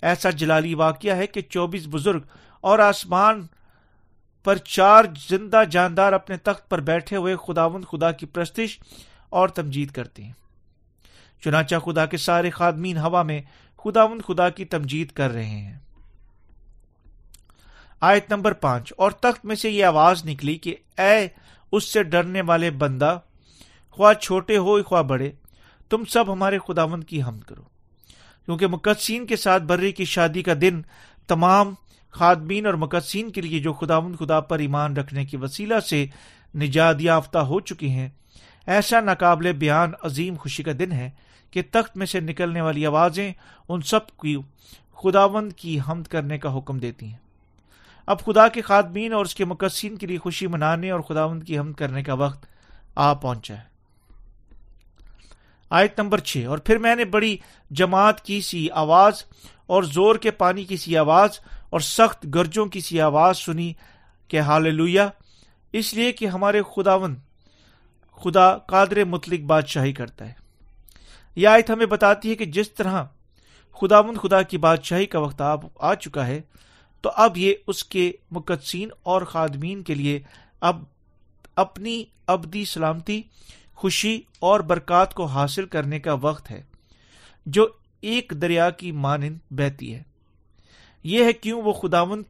ایسا 0.01 0.29
جلالی 0.29 0.73
واقعہ 0.73 1.15
ہے 1.15 1.27
کہ 1.27 1.41
چوبیس 1.41 1.87
بزرگ 1.87 2.21
اور 2.61 2.79
آسمان 2.79 3.45
پر 4.45 4.57
چار 4.57 5.05
زندہ 5.29 5.63
جاندار 5.71 6.13
اپنے 6.13 6.37
تخت 6.37 6.69
پر 6.69 6.79
بیٹھے 6.81 7.15
ہوئے 7.17 7.35
خداون 7.47 7.83
خدا 7.83 8.11
کی 8.11 8.25
پرستش 8.25 8.79
اور 9.29 9.49
تمجید 9.49 9.91
کرتے 9.91 10.23
ہیں۔ 10.23 10.33
چنانچہ 11.41 11.75
خدا 11.85 12.05
کے 12.05 12.17
سارے 12.17 12.49
خادمین 12.49 12.97
ہوا 12.97 13.23
میں 13.23 13.41
خداون 13.79 14.21
خدا 14.21 14.49
کی 14.49 14.65
تمجید 14.65 15.11
کر 15.11 15.31
رہے 15.31 15.45
ہیں۔ 15.45 15.77
آیت 18.01 18.31
نمبر 18.31 18.53
پانچ، 18.53 18.93
اور 18.97 19.11
تخت 19.11 19.45
میں 19.45 19.55
سے 19.55 19.69
یہ 19.69 19.85
آواز 19.85 20.25
نکلی 20.25 20.55
کہ 20.55 20.75
اے 20.97 21.27
اس 21.71 21.83
سے 21.83 22.03
ڈرنے 22.03 22.41
والے 22.41 22.71
بندہ، 22.71 23.19
خواہ 23.91 24.13
چھوٹے 24.13 24.57
ہو، 24.57 24.83
خواہ 24.83 25.03
بڑے، 25.03 25.31
تم 25.89 26.05
سب 26.05 26.31
ہمارے 26.33 26.59
خداون 26.67 27.03
کی 27.03 27.21
حمد 27.21 27.43
کرو۔ 27.43 27.61
کیونکہ 28.45 28.67
مقدسین 28.67 29.25
کے 29.25 29.35
ساتھ 29.35 29.63
برے 29.63 29.91
کی 29.91 30.05
شادی 30.05 30.43
کا 30.43 30.53
دن 30.61 30.81
تمام 31.27 31.73
خادمین 32.11 32.65
اور 32.65 32.73
مقدسین 32.73 33.29
کے 33.31 33.41
لیے 33.41 33.59
جو 33.59 33.73
خداون 33.73 34.15
خدا 34.15 34.39
پر 34.39 34.59
ایمان 34.59 34.97
رکھنے 34.97 35.25
کی 35.25 35.37
وسیلہ 35.37 35.79
سے 35.79 36.05
نجات 36.55 37.01
یافتہ 37.01 37.37
ہو 37.37 37.59
چکی 37.59 37.89
ہیں، 37.89 38.09
ایسا 38.67 38.99
ناقابل 38.99 39.51
بیان 39.53 39.91
عظیم 40.03 40.35
خوشی 40.35 40.63
کا 40.63 40.71
دن 40.79 40.91
ہے۔ 40.91 41.09
کہ 41.51 41.61
تخت 41.71 41.97
میں 41.97 42.05
سے 42.05 42.19
نکلنے 42.19 42.61
والی 42.61 42.85
آوازیں 42.85 43.33
ان 43.69 43.81
سب 43.81 44.07
کی 44.07 44.37
خداوند 45.03 45.53
کی 45.53 45.79
حمد 45.79 46.03
کرنے 46.03 46.37
کا 46.37 46.57
حکم 46.57 46.79
دیتی 46.79 47.05
ہیں۔ 47.05 47.17
اب 48.07 48.25
خدا 48.25 48.47
کے 48.47 48.61
خادمین 48.61 49.13
اور 49.13 49.25
اس 49.25 49.35
کے 49.35 49.45
مقصین 49.45 49.95
کے 49.95 50.07
لیے 50.07 50.17
خوشی 50.17 50.47
منانے 50.47 50.91
اور 50.91 50.99
خداوند 50.99 51.43
کی 51.43 51.59
حمد 51.59 51.73
کرنے 51.73 52.03
کا 52.03 52.13
وقت 52.13 52.45
آ 52.95 53.13
پہنچا 53.13 53.53
ہے۔ 53.53 53.71
آیت 55.69 55.99
نمبر 55.99 56.19
چھ، 56.19 56.45
اور 56.47 56.57
پھر 56.57 56.77
میں 56.77 56.95
نے 56.95 57.05
بڑی 57.05 57.37
جماعت 57.71 58.21
کی 58.21 58.41
سی 58.41 58.69
آواز 58.69 59.23
اور 59.65 59.83
زور 59.83 60.15
کے 60.15 60.31
پانی 60.31 60.65
کی 60.65 60.77
سی 60.77 60.97
آواز 60.97 61.39
اور 61.69 61.79
سخت 61.79 62.25
گرجوں 62.35 62.65
کی 62.65 62.79
سی 62.79 63.01
آواز 63.01 63.37
سنی 63.37 63.73
کہ 64.27 64.39
حال 64.39 64.75
لویا 64.75 65.09
اس 65.73 65.93
لیے 65.93 66.11
کہ 66.11 66.25
ہمارے 66.25 66.61
خداون 66.75 67.15
خدا 68.23 68.57
قادر 68.57 69.03
مطلق 69.03 69.39
بادشاہی 69.39 69.93
کرتا 69.93 70.27
ہے۔ 70.27 70.40
یہ 71.37 71.47
آیت 71.47 71.69
ہمیں 71.69 71.85
بتاتی 71.85 72.29
ہے 72.29 72.35
کہ 72.35 72.45
جس 72.47 72.71
طرح 72.71 73.03
خداون 73.75 74.17
خدا 74.17 74.41
کی 74.41 74.57
بادشاہی 74.57 75.05
کا 75.05 75.19
وقت 75.19 75.41
آ 75.41 75.93
چکا 75.95 76.25
ہے، 76.27 76.41
تو 77.03 77.11
اب 77.15 77.37
یہ 77.37 77.53
اس 77.67 77.83
کے 77.83 78.11
مقدسین 78.31 78.89
اور 79.03 79.21
خادمین 79.21 79.81
کے 79.83 79.95
لیے 79.95 80.19
اب 80.61 80.83
اپنی 81.55 82.03
ابدی 82.27 82.63
سلامتی، 82.65 83.21
خوشی 83.75 84.19
اور 84.39 84.59
برکات 84.59 85.13
کو 85.13 85.25
حاصل 85.25 85.65
کرنے 85.65 85.99
کا 85.99 86.13
وقت 86.21 86.51
ہے، 86.51 86.61
جو 87.45 87.67
ایک 88.03 88.33
دریا 88.41 88.69
کی 88.69 88.91
مانند 88.91 89.37
بہتی 89.51 89.93
ہے۔ 89.95 90.01
یہ 91.05 91.23
ہے 91.23 91.33
کیوں 91.33 91.61
وہ 91.61 91.73
خداون 91.73 92.23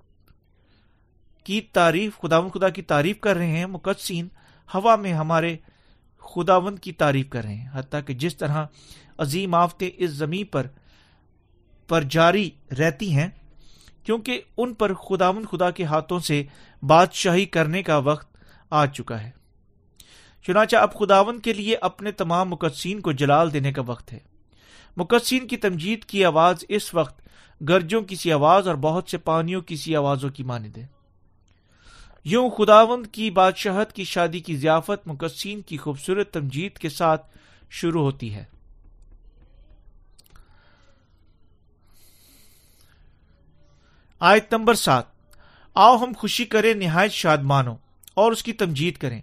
کی 1.45 1.59
تعریف 1.73 2.17
خداون 2.19 2.49
خدا 2.49 2.69
کی 2.69 2.81
تعریف 2.81 3.19
کر 3.19 3.35
رہے 3.35 3.57
ہیں، 3.57 3.65
مقدسین، 3.65 4.27
ہوا 4.69 4.95
میں 4.95 5.13
ہمارے 5.13 5.55
خداون 6.21 6.77
کی 6.77 6.91
تعریف 6.91 7.29
کر 7.29 7.43
رہے 7.43 7.55
ہیں۔ 7.55 7.69
حتیٰ 7.73 7.99
کہ 8.05 8.13
جس 8.13 8.37
طرح 8.37 8.65
عظیم 9.17 9.53
آفتیں 9.53 9.91
اس 9.97 10.09
زمین 10.09 10.45
پر 10.45 10.67
پر 11.87 12.01
جاری 12.01 12.49
رہتی 12.79 13.11
ہیں، 13.11 13.27
کیونکہ 14.03 14.41
ان 14.57 14.73
پر 14.73 14.93
خداون 14.93 15.45
خدا 15.51 15.71
کے 15.71 15.83
ہاتھوں 15.83 16.19
سے 16.19 16.43
بادشاہی 16.83 17.45
کرنے 17.45 17.83
کا 17.83 17.97
وقت 17.97 18.37
آ 18.69 18.85
چکا 18.85 19.23
ہے۔ 19.23 19.31
چنانچہ 20.47 20.75
اب 20.75 20.93
خداون 20.93 21.39
کے 21.39 21.53
لیے 21.53 21.75
اپنے 21.75 22.11
تمام 22.11 22.49
مقدسین 22.49 22.99
کو 22.99 23.11
جلال 23.11 23.53
دینے 23.53 23.73
کا 23.73 23.81
وقت 23.81 24.13
ہے۔ 24.13 24.19
مقدسین 24.97 25.47
کی 25.47 25.57
تمجید 25.57 26.05
کی 26.05 26.25
آواز 26.25 26.65
اس 26.69 26.93
وقت 26.93 27.21
گرجوں 27.69 28.01
کی 28.01 28.15
سی 28.15 28.31
آواز 28.31 28.67
اور 28.67 28.75
بہت 28.75 29.09
سے 29.09 29.17
پانیوں 29.17 29.61
کی 29.61 29.75
سی 29.75 29.95
آوازوں 29.95 30.29
کی 30.29 30.43
مانند 30.43 30.77
ہے۔ 30.77 30.87
یوں 32.23 32.49
خداوند 32.49 33.07
کی 33.07 33.31
بادشاہت 33.31 33.93
کی 33.93 34.03
شادی 34.03 34.39
کی 34.39 34.55
ضیافت 34.55 35.07
مقدسین 35.07 35.61
کی 35.61 35.77
خوبصورت 35.77 36.31
تمجید 36.31 36.77
کے 36.77 36.89
ساتھ 36.89 37.37
شروع 37.69 38.03
ہوتی 38.03 38.35
ہے۔ 38.35 38.43
آیت 44.19 44.53
نمبر 44.53 44.73
سات۔ 44.73 45.05
آؤ 45.73 45.97
ہم 45.97 46.11
خوشی 46.17 46.45
کریں، 46.45 46.73
نہایت 46.73 47.11
شاد 47.11 47.37
مانو 47.37 47.75
اور 48.13 48.31
اس 48.31 48.43
کی 48.43 48.53
تمجید 48.53 48.97
کریں۔ 48.97 49.21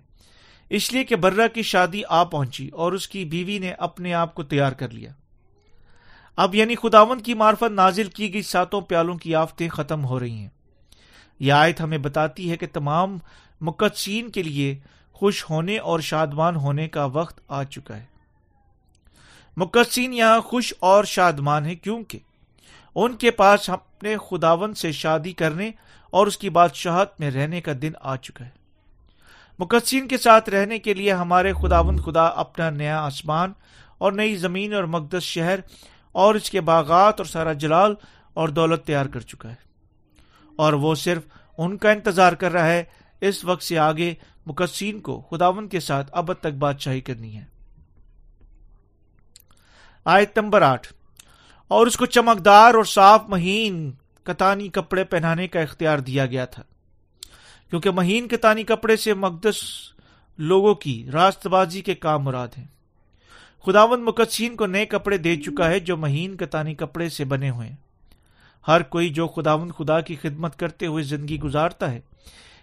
اس 0.71 0.93
لیے 0.93 1.05
کہ 1.05 1.17
برہ 1.17 1.49
کی 1.49 1.63
شادی 1.63 2.03
آ 2.09 2.25
پہنچی 2.25 2.69
اور 2.69 2.93
اس 2.93 3.09
کی 3.09 3.25
بیوی 3.25 3.59
نے 3.59 3.73
اپنے 3.73 4.15
آپ 4.15 4.35
کو 4.35 4.43
تیار 4.43 4.73
کر 4.73 4.89
لیا۔ 4.89 5.13
اب 6.37 6.55
یعنی 6.55 6.75
خداون 6.75 7.21
کی 7.21 7.35
مارفت 7.35 7.71
نازل 7.71 8.09
کی 8.09 8.33
گئی 8.33 8.43
ساتوں 8.43 8.81
پیالوں 8.81 9.19
کی 9.19 9.35
آفتیں 9.35 9.69
ختم 9.69 10.05
ہو 10.05 10.21
رہی 10.21 10.39
ہیں۔ 10.39 10.58
یہ 11.39 11.53
آیت 11.53 11.81
ہمیں 11.81 11.99
بتاتی 11.99 12.51
ہے 12.51 12.57
کہ 12.57 12.67
تمام 12.73 13.19
مقدسین 13.61 14.31
کے 14.31 14.43
لیے 14.43 14.79
خوش 15.13 15.51
ہونے 15.51 15.79
اور 15.79 16.01
شادمان 16.01 16.57
ہونے 16.57 16.89
کا 16.89 17.05
وقت 17.05 17.41
آ 17.49 17.65
چکا 17.65 17.97
ہے۔ 17.97 18.05
مقدسین 19.57 20.13
یہاں 20.13 20.41
خوش 20.41 20.75
اور 20.79 21.05
شادمان 21.05 21.65
ہیں 21.65 21.75
کیونکہ 21.75 22.19
ان 22.95 23.17
کے 23.17 23.31
پاس 23.31 23.71
اپنے 23.71 24.17
خداون 24.31 24.75
سے 24.75 24.93
شادی 24.93 25.33
کرنے 25.33 25.71
اور 26.11 26.27
اس 26.27 26.39
کی 26.39 26.51
بادشاہت 26.51 27.21
میں 27.21 27.31
رہنے 27.31 27.61
کا 27.61 27.73
دن 27.83 27.93
آ 28.01 28.17
چکا 28.17 28.45
ہے۔ 28.45 28.51
مقدسین 29.59 30.09
کے 30.09 30.19
ساتھ 30.19 30.51
رہنے 30.51 30.79
کے 30.79 30.95
لیے 30.95 31.13
ہمارے 31.13 31.53
خداون 31.53 32.01
خدا 32.01 32.25
اپنا 32.25 32.71
نیا 32.71 33.01
آسمان 33.01 33.53
اور 33.99 34.13
نئی 34.13 34.37
زمین 34.37 34.75
اور 34.75 34.85
مقدس 34.85 35.23
شہر 35.23 35.61
اور 36.13 36.35
اس 36.35 36.51
کے 36.51 36.61
باغات 36.61 37.21
اور 37.21 37.25
سارا 37.25 37.53
جلال 37.53 37.95
اور 38.35 38.49
دولت 38.49 38.85
تیار 38.85 39.07
کر 39.07 39.21
چکا 39.21 39.51
ہے۔ 39.51 39.68
اور 40.59 40.73
وہ 40.73 40.95
صرف 40.95 41.23
ان 41.59 41.77
کا 41.77 41.91
انتظار 41.91 42.33
کر 42.33 42.53
رہا 42.53 42.67
ہے، 42.67 42.85
اس 43.21 43.45
وقت 43.45 43.63
سے 43.63 43.79
آگے 43.79 44.15
مقدسین 44.47 45.01
کو 45.01 45.21
خداون 45.21 45.69
کے 45.69 45.81
ساتھ 45.81 46.11
اب 46.13 46.33
تک 46.33 46.47
بادشاہی 46.47 47.01
کرنی 47.01 47.37
ہے۔ 47.37 47.45
آیت 50.05 50.39
نمبر 50.39 50.63
آٹھ۔ 50.63 50.93
اور 51.69 51.87
اس 51.87 51.97
کو 51.97 52.07
چمکدار 52.07 52.75
اور 52.75 52.85
صاف 52.85 53.23
مہین 53.29 53.93
کتانی 54.23 54.69
کپڑے 54.69 55.05
پہنانے 55.05 55.49
کا 55.49 55.61
اختیار 55.61 55.99
دیا 55.99 56.27
گیا 56.27 56.45
تھا۔ 56.45 56.63
کیونکہ 57.71 57.91
مہین 57.91 58.29
کتانی 58.29 58.65
کپڑے 58.65 58.97
سے 58.97 59.15
مقدس 59.15 59.57
لوگوں 60.39 60.75
کی 60.75 61.11
راست 61.13 61.47
بازی 61.47 61.81
کے 61.81 61.95
کام 61.95 62.23
مراد 62.23 62.49
ہیں۔ 62.59 62.67
خداون 63.67 64.05
مقدسین 64.05 64.57
کو 64.57 64.67
نئے 64.67 64.87
کپڑے 64.87 65.19
دے 65.19 65.37
چکا 65.37 65.69
ہے 65.69 65.81
جو 65.81 65.97
مہین 65.97 66.37
کتانی 66.37 66.75
کپڑے 66.75 67.09
سے 67.09 67.25
بنے 67.25 67.51
ہوئے 67.51 67.69
ہیں۔ 67.69 67.88
ہر 68.69 68.83
کوئی 68.83 69.09
جو 69.09 69.27
خداون 69.27 69.71
خدا 69.71 70.01
کی 70.01 70.17
خدمت 70.17 70.59
کرتے 70.59 70.87
ہوئے 70.87 71.03
زندگی 71.03 71.41
گزارتا 71.41 71.93
ہے، 71.93 72.01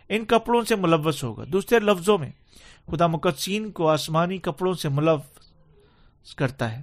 ان 0.09 0.25
کپڑوں 0.25 0.63
سے 0.63 0.75
ملوث 0.75 1.23
ہوگا۔ 1.23 1.43
دوسرے 1.47 1.79
لفظوں 1.79 2.17
میں، 2.17 2.31
خدا 2.91 3.07
مقدسین 3.07 3.71
کو 3.71 3.89
آسمانی 3.89 4.37
کپڑوں 4.37 4.73
سے 4.73 4.89
ملوث 4.89 6.35
کرتا 6.35 6.71
ہے۔ 6.71 6.81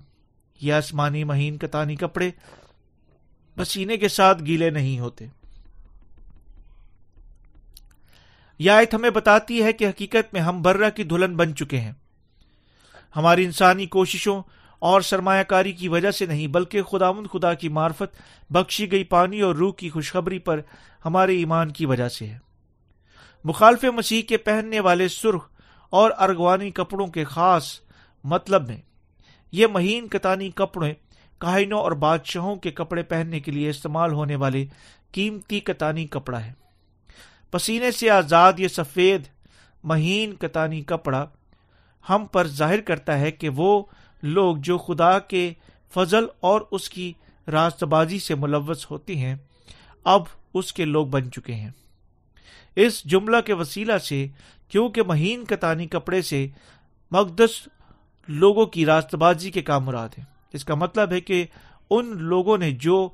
یہ 0.60 0.72
آسمانی 0.72 1.24
مہین 1.24 1.58
کتانی 1.58 1.96
کپڑے 1.96 2.30
پسینے 3.54 3.96
کے 3.96 4.08
ساتھ 4.08 4.42
گیلے 4.42 4.70
نہیں 4.70 4.98
ہوتے۔ 4.98 5.26
یہ 8.58 8.70
آیت 8.70 8.94
ہمیں 8.94 9.10
بتاتی 9.10 9.62
ہے 9.62 9.72
کہ 9.72 9.88
حقیقت 9.88 10.34
میں 10.34 10.40
ہم 10.40 10.62
برہ 10.62 10.90
کی 10.90 11.02
دلہن 11.02 11.36
بن 11.36 11.56
چکے 11.56 11.80
ہیں۔ 11.80 11.92
ہماری 13.16 13.44
انسانی 13.44 13.86
کوششوں 13.86 14.42
اور 14.82 15.00
سرمایہ 15.00 15.42
کاری 15.42 15.72
کی 15.72 15.88
وجہ 15.88 16.10
سے 16.10 16.26
نہیں، 16.26 16.46
بلکہ 16.46 16.82
خدا 16.82 17.10
خدا 17.12 17.54
کی 17.54 17.68
معرفت، 17.68 18.16
بخشی 18.50 18.92
گئی 18.92 19.04
پانی 19.04 19.40
اور 19.40 19.54
روح 19.54 19.72
کی 19.72 19.90
خوشخبری 19.90 20.38
پر 20.38 20.60
ہمارے 21.04 21.36
ایمان 21.36 21.70
کی 21.70 21.86
وجہ 21.86 22.08
سے 22.08 22.26
ہے۔ 22.26 22.38
مخالف 23.44 23.84
مسیح 23.84 24.22
کے 24.22 24.36
پہننے 24.36 24.80
والے 24.80 25.08
سرخ 25.08 25.48
اور 25.90 26.10
ارغوانی 26.18 26.70
کپڑوں 26.70 27.06
کے 27.06 27.24
خاص 27.24 27.80
مطلب 28.24 28.68
میں 28.68 28.80
یہ 29.52 29.66
مہین 29.66 30.08
کتانی 30.08 30.50
کپڑے 30.50 30.92
کاہنوں 31.38 31.80
اور 31.80 31.92
بادشاہوں 31.92 32.56
کے 32.56 32.70
کپڑے 32.70 33.02
پہننے 33.02 33.40
کے 33.40 33.50
لیے 33.50 33.70
استعمال 33.70 34.12
ہونے 34.12 34.36
والے 34.36 34.66
قیمتی 35.12 35.60
کتانی 35.60 36.06
کپڑا 36.06 36.44
ہے 36.44 36.52
پسینے 37.50 37.90
سے 37.90 38.10
آزاد 38.10 38.52
یہ 38.58 38.68
سفید 38.68 39.22
مہین 39.84 40.34
کتانی 40.34 40.80
کپڑا 40.80 41.26
ہم 42.08 42.26
پر 42.32 42.46
ظاہر 42.46 42.80
کرتا 42.80 43.18
ہے 43.18 43.30
کہ 43.30 43.48
وہ 43.48 43.82
لوگ 44.22 44.56
جو 44.56 44.78
خدا 44.78 45.18
کے 45.18 45.52
فضل 45.94 46.24
اور 46.40 46.60
اس 46.70 46.90
کی 46.90 47.12
راست 47.48 47.84
بازی 47.84 48.18
سے 48.18 48.34
ملوث 48.34 48.90
ہوتی 48.90 49.24
ہیں، 49.24 49.34
اب 50.04 50.22
اس 50.54 50.72
کے 50.72 50.84
لوگ 50.84 51.06
بن 51.06 51.30
چکے 51.30 51.54
ہیں۔ 51.54 51.70
اس 52.76 53.04
جملہ 53.04 53.36
کے 53.46 53.52
وسیلہ 53.52 53.98
سے، 53.98 54.26
کیونکہ 54.68 55.02
مہین 55.02 55.44
کتانی 55.44 55.86
کپڑے 55.86 56.22
سے 56.22 56.46
مقدس 57.10 57.68
لوگوں 58.28 58.66
کی 58.66 58.86
راست 58.86 59.14
بازی 59.14 59.50
کے 59.50 59.62
کام 59.62 59.84
مراد 59.84 60.08
ہیں۔ 60.18 60.24
اس 60.52 60.64
کا 60.64 60.74
مطلب 60.74 61.12
ہے 61.12 61.20
کہ 61.20 61.46
ان 61.90 62.16
لوگوں 62.16 62.58
نے 62.58 62.70
جو 62.70 63.08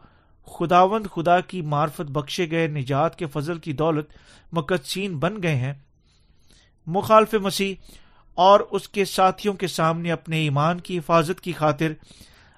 خداوند 0.46 1.06
خدا 1.14 1.40
کی 1.40 1.62
معرفت 1.62 2.10
بخشے 2.10 2.50
گئے، 2.50 2.66
نجات 2.66 3.18
کے 3.18 3.26
فضل 3.26 3.58
کی 3.58 3.72
دولت 3.72 4.08
مقدسین 4.52 5.18
بن 5.18 5.42
گئے 5.42 5.56
ہیں۔ 5.56 5.74
مخالف 6.86 7.34
مسیح 7.34 7.74
اور 8.38 8.60
اس 8.60 8.88
کے 8.88 9.04
ساتھیوں 9.04 9.54
کے 9.54 9.66
سامنے 9.66 10.12
اپنے 10.12 10.38
ایمان 10.38 10.80
کی 10.80 10.98
حفاظت 10.98 11.40
کی 11.40 11.52
خاطر 11.52 11.92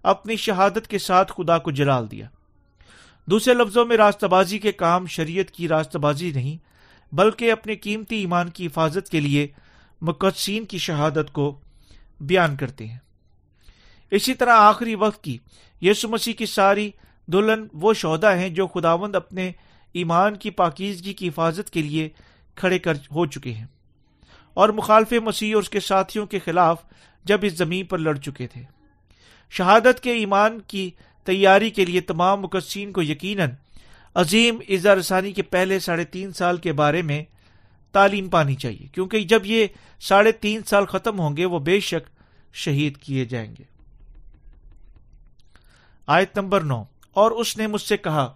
اپنی 0.03 0.37
شہادت 0.37 0.87
کے 0.89 0.99
ساتھ 0.99 1.33
خدا 1.37 1.59
کو 1.59 1.71
جلال 1.71 2.11
دیا۔ 2.11 2.29
دوسرے 3.27 3.55
لفظوں 3.55 3.85
میں 3.85 3.97
راستہ 3.97 4.27
بازی 4.27 4.59
کے 4.59 4.73
کام 4.73 5.07
شریعت 5.07 5.51
کی 5.51 5.69
راستہ 5.69 5.99
بازی 5.99 6.31
نہیں، 6.31 6.57
بلکہ 7.15 7.53
اپنے 7.53 7.77
قیمتی 7.77 8.17
ایمان 8.17 8.49
کی 8.49 8.67
حفاظت 8.67 9.09
کے 9.09 9.21
لیے 9.21 9.47
مقدسین 10.01 10.65
کی 10.65 10.79
شہادت 10.79 11.33
کو 11.33 11.61
بیان 12.21 12.57
کرتے 12.57 12.87
ہیں۔ 12.87 12.99
اسی 14.11 14.35
طرح 14.35 14.53
آخری 14.53 14.95
وقت 14.95 15.25
کی 15.25 15.39
یسو 15.83 16.09
مسیح 16.09 16.35
کی 16.35 16.47
ساری 16.47 16.91
دلہن 17.27 17.67
وہ 17.73 17.95
شہدا 17.95 18.37
ہیں 18.37 18.49
جو 18.49 18.67
خداوند 18.67 19.15
اپنے 19.15 19.53
ایمان 19.93 20.37
کی 20.37 20.51
پاکیزگی 20.51 21.13
کی 21.13 21.29
حفاظت 21.29 21.71
کے 21.71 21.83
لیے 21.83 22.09
کھڑے 22.55 22.79
کر 22.79 22.95
ہو 22.95 23.27
چکے 23.27 23.53
ہیں۔ 23.53 23.67
اور 24.55 24.69
مخالف 24.69 25.13
مسیح 25.13 25.55
اور 25.55 25.63
اس 25.63 25.71
کے 25.71 25.81
ساتھیوں 25.81 26.27
کے 26.27 26.39
خلاف 26.39 26.83
جب 27.25 27.39
اس 27.43 27.53
زمین 27.53 27.87
پر 27.87 27.99
لڑ 27.99 28.17
چکے 28.17 28.47
تھے۔ 28.47 28.63
شہادت 29.51 30.01
کے 30.01 30.13
ایمان 30.13 30.61
کی 30.61 30.91
تیاری 31.25 31.71
کے 31.71 31.85
لیے 31.85 32.01
تمام 32.01 32.41
مقدسین 32.41 32.93
کو 32.93 33.03
یقیناً 33.03 33.51
عظیم 34.15 34.59
اظہار 34.69 34.97
رسانی 34.97 35.33
کے 35.33 35.43
پہلے 35.43 35.79
ساڑھے 35.79 36.05
تین 36.05 36.33
سال 36.33 36.57
کے 36.57 36.73
بارے 36.73 37.03
میں 37.03 37.23
تعلیم 37.93 38.29
پانی 38.29 38.55
چاہیے، 38.55 38.87
کیونکہ 38.87 39.21
جب 39.21 39.47
یہ 39.47 39.67
ساڑھے 40.01 40.33
تین 40.33 40.63
سال 40.63 40.87
ختم 40.87 41.21
ہوں 41.21 41.37
گے، 41.37 41.45
وہ 41.45 41.59
بے 41.59 41.81
شک 41.81 42.09
شہید 42.55 42.97
کیے 42.97 43.25
جائیں 43.25 43.57
گے۔ 43.59 43.65
آیت 46.07 46.39
نمبر 46.39 46.61
نو، 46.61 46.85
اور 47.13 47.31
اس 47.31 47.57
نے 47.57 47.67
مجھ 47.67 47.81
سے 47.81 47.97
کہا، 47.97 48.35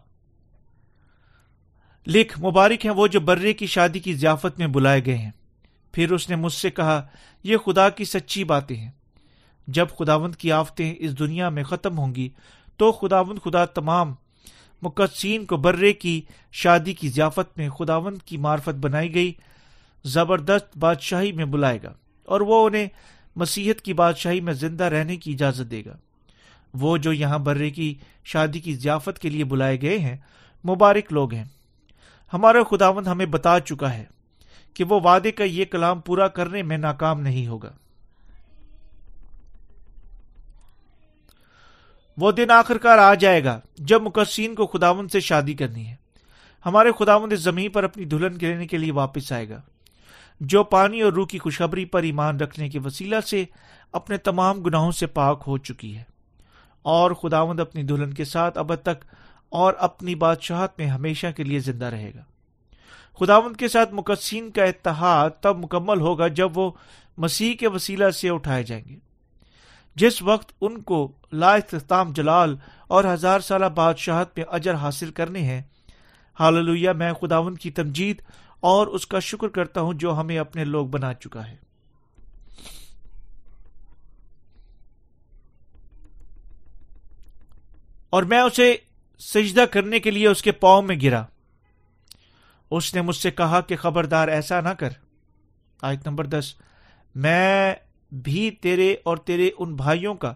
لکھ، 2.07 2.41
مبارک 2.41 2.87
ہیں 2.87 2.93
وہ 2.93 3.07
جو 3.07 3.21
برے 3.21 3.53
کی 3.53 3.67
شادی 3.67 3.99
کی 3.99 4.15
ضیافت 4.15 4.59
میں 4.59 4.67
بلائے 4.67 5.05
گئے 5.05 5.17
ہیں۔ 5.17 5.31
پھر 5.95 6.13
اس 6.13 6.31
نے 6.31 6.37
مجھ 6.37 6.53
سے 6.53 6.71
کہا، 6.71 7.07
یہ 7.43 7.57
خدا 7.57 7.89
کی 7.89 8.05
سچی 8.05 8.45
باتیں 8.45 8.77
ہیں۔ 8.77 8.91
جب 9.67 9.87
خداوند 9.99 10.35
کی 10.35 10.53
آفتیں 10.53 10.95
اس 10.99 11.19
دنیا 11.19 11.49
میں 11.49 11.65
ختم 11.65 11.99
ہوں 11.99 12.15
گی، 12.15 12.29
تو 12.77 12.93
خداوند 12.93 13.39
خدا 13.45 13.65
تمام 13.65 14.15
مقدسین 14.83 15.45
کو 15.45 15.57
برے 15.57 15.93
کی، 15.93 16.23
شادی 16.53 16.93
کی 16.93 17.09
ضیافت 17.09 17.59
میں 17.59 17.69
خداوند 17.69 18.19
کی 18.23 18.37
معرفت 18.37 18.79
بنائی 18.81 19.15
گئی، 19.15 19.33
زبردست 20.05 20.79
بادشاہی 20.79 21.33
میں 21.33 21.45
بلائے 21.45 21.79
گا۔ 21.83 21.93
اور 22.25 22.41
وہ 22.41 22.67
انہیں 22.67 22.87
مسیحت 23.37 23.81
کی 23.81 23.93
بادشاہی 23.93 24.41
میں 24.41 24.53
زندہ 24.53 24.85
رہنے 24.85 25.17
کی 25.17 25.33
اجازت 25.33 25.71
دے 25.71 25.83
گا۔ 25.87 25.97
وہ 26.75 26.97
جو 26.97 27.13
یہاں 27.13 27.39
برے 27.39 27.71
کی، 27.71 27.95
شادی 28.25 28.61
کی 28.61 28.75
ضیافت 28.75 29.19
کے 29.19 29.31
لیے 29.31 29.45
بلائے 29.45 29.81
گئے 29.81 29.99
ہیں، 29.99 30.17
مبارک 30.65 31.13
لوگ 31.13 31.35
ہیں۔ 31.35 31.45
ہمارا 32.33 32.59
خداوند 32.71 33.07
ہمیں 33.07 33.27
بتا 33.27 33.61
چکا 33.61 33.95
ہے۔ 33.95 34.14
کہ 34.75 34.85
وہ 34.85 35.01
وعدے 35.05 35.31
کا 35.31 35.45
یہ 35.45 35.65
کلام 35.65 36.01
پورا 36.01 36.29
کرنے 36.29 36.63
میں 36.63 36.79
ناکام 36.79 37.21
نہیں 37.21 37.47
ہوگا۔ 37.47 37.73
وہ 42.17 42.33
دن 42.33 42.51
آخر 42.51 42.79
کار 42.79 42.99
آ 42.99 43.15
جائے 43.15 43.45
گا 43.45 43.61
جب 43.77 44.03
مقصین 44.03 44.55
کو 44.55 44.67
خداون 44.67 45.09
سے 45.09 45.21
شادی 45.21 45.55
کرنی 45.55 45.87
ہے۔ 45.87 45.97
ہمارے 46.67 46.93
خداون 46.99 47.33
اس 47.33 47.41
زمین 47.41 47.71
پر 47.71 47.85
اپنی 47.85 48.05
دلہن 48.05 48.33
لینے 48.41 48.67
کے 48.67 48.79
لیے 48.79 48.93
واپس 48.93 49.33
آئے 49.33 49.49
گا۔ 49.49 49.61
جو 50.41 50.65
پانی 50.65 51.01
اور 51.01 51.13
روح 51.13 51.27
کی 51.27 51.39
خوشخبری 51.39 51.85
پر 51.85 52.03
ایمان 52.03 52.41
رکھنے 52.41 52.69
کے 52.69 52.79
وسیلہ 52.79 53.21
سے 53.21 53.45
اپنے 53.93 54.17
تمام 54.17 54.61
گناہوں 54.61 54.93
سے 54.93 55.07
پاک 55.07 55.43
ہو 55.47 55.59
چکی 55.59 55.97
ہے۔ 55.97 56.03
اور 56.83 57.11
خداوند 57.11 57.61
اپنی 57.61 57.83
دلہن 57.83 58.15
کے 58.15 58.25
ساتھ 58.25 58.59
اب 58.59 58.75
تک 58.75 59.05
اور 59.49 59.73
اپنی 59.79 60.15
بادشاہت 60.15 60.79
میں 60.79 60.87
ہمیشہ 60.87 61.27
کے 61.37 61.45
لیے 61.45 61.59
زندہ 61.59 61.85
رہے 61.85 62.13
گا۔ 62.15 62.23
خداوند 63.21 63.57
کے 63.57 63.69
ساتھ 63.69 63.95
مقصین 63.95 64.51
کا 64.51 64.65
اتحاد 64.65 65.31
تب 65.41 65.59
مکمل 65.59 66.01
ہوگا 66.01 66.29
جب 66.29 66.59
وہ 66.59 66.71
مسیح 67.19 67.55
کے 67.55 67.69
وسیلہ 67.69 68.11
سے 68.11 68.31
اٹھائے 68.31 68.63
جائیں 68.63 68.85
گے۔ 68.89 68.97
جس 69.95 70.23
وقت 70.23 70.53
ان 70.61 70.83
کو 70.83 71.13
لا 71.33 71.55
اختتام 71.55 72.13
جلال 72.13 72.57
اور 72.89 73.05
ہزار 73.05 73.41
سالہ 73.41 73.67
بادشاہت 73.67 74.39
میں 74.39 74.45
اجر 74.49 74.75
حاصل 74.75 75.11
کرنے 75.11 75.41
ہیں 75.41 75.63
حال 76.41 76.93
میں 76.93 77.13
خداون 77.13 77.55
کی 77.55 77.71
تمجید 77.71 78.23
اور 78.61 78.87
اس 78.87 79.07
کا 79.07 79.19
شکر 79.19 79.49
کرتا 79.49 79.81
ہوں 79.81 79.95
جو 79.95 80.15
ہمیں 80.15 80.39
اپنے 80.39 80.65
لوگ 80.65 80.87
بنا 80.87 81.15
چکا 81.15 81.49
ہے۔ 81.49 81.57
اور 88.11 88.23
میں 88.23 88.41
اسے 88.41 88.77
سجدہ 89.19 89.65
کرنے 89.71 90.01
کے 90.01 90.11
لیے 90.11 90.29
اس 90.29 90.43
کے 90.43 90.53
پاؤں 90.53 90.83
میں 90.83 90.97
گرا۔ 91.03 91.25
اس 92.71 92.95
نے 92.95 93.01
مجھ 93.01 93.17
سے 93.17 93.31
کہا 93.31 93.61
کہ 93.61 93.77
خبردار 93.77 94.29
ایسا 94.29 94.61
نہ 94.61 94.69
کر۔ 94.69 94.89
آیت 95.83 96.09
نمبر 96.09 96.27
دس۔ 96.27 96.55
میں 97.15 97.75
بھی 98.13 98.51
تیرے 98.51 98.97
اور 99.05 99.17
تیرے 99.17 99.51
ان 99.59 99.75
بھائیوں 99.75 100.15
کا 100.15 100.35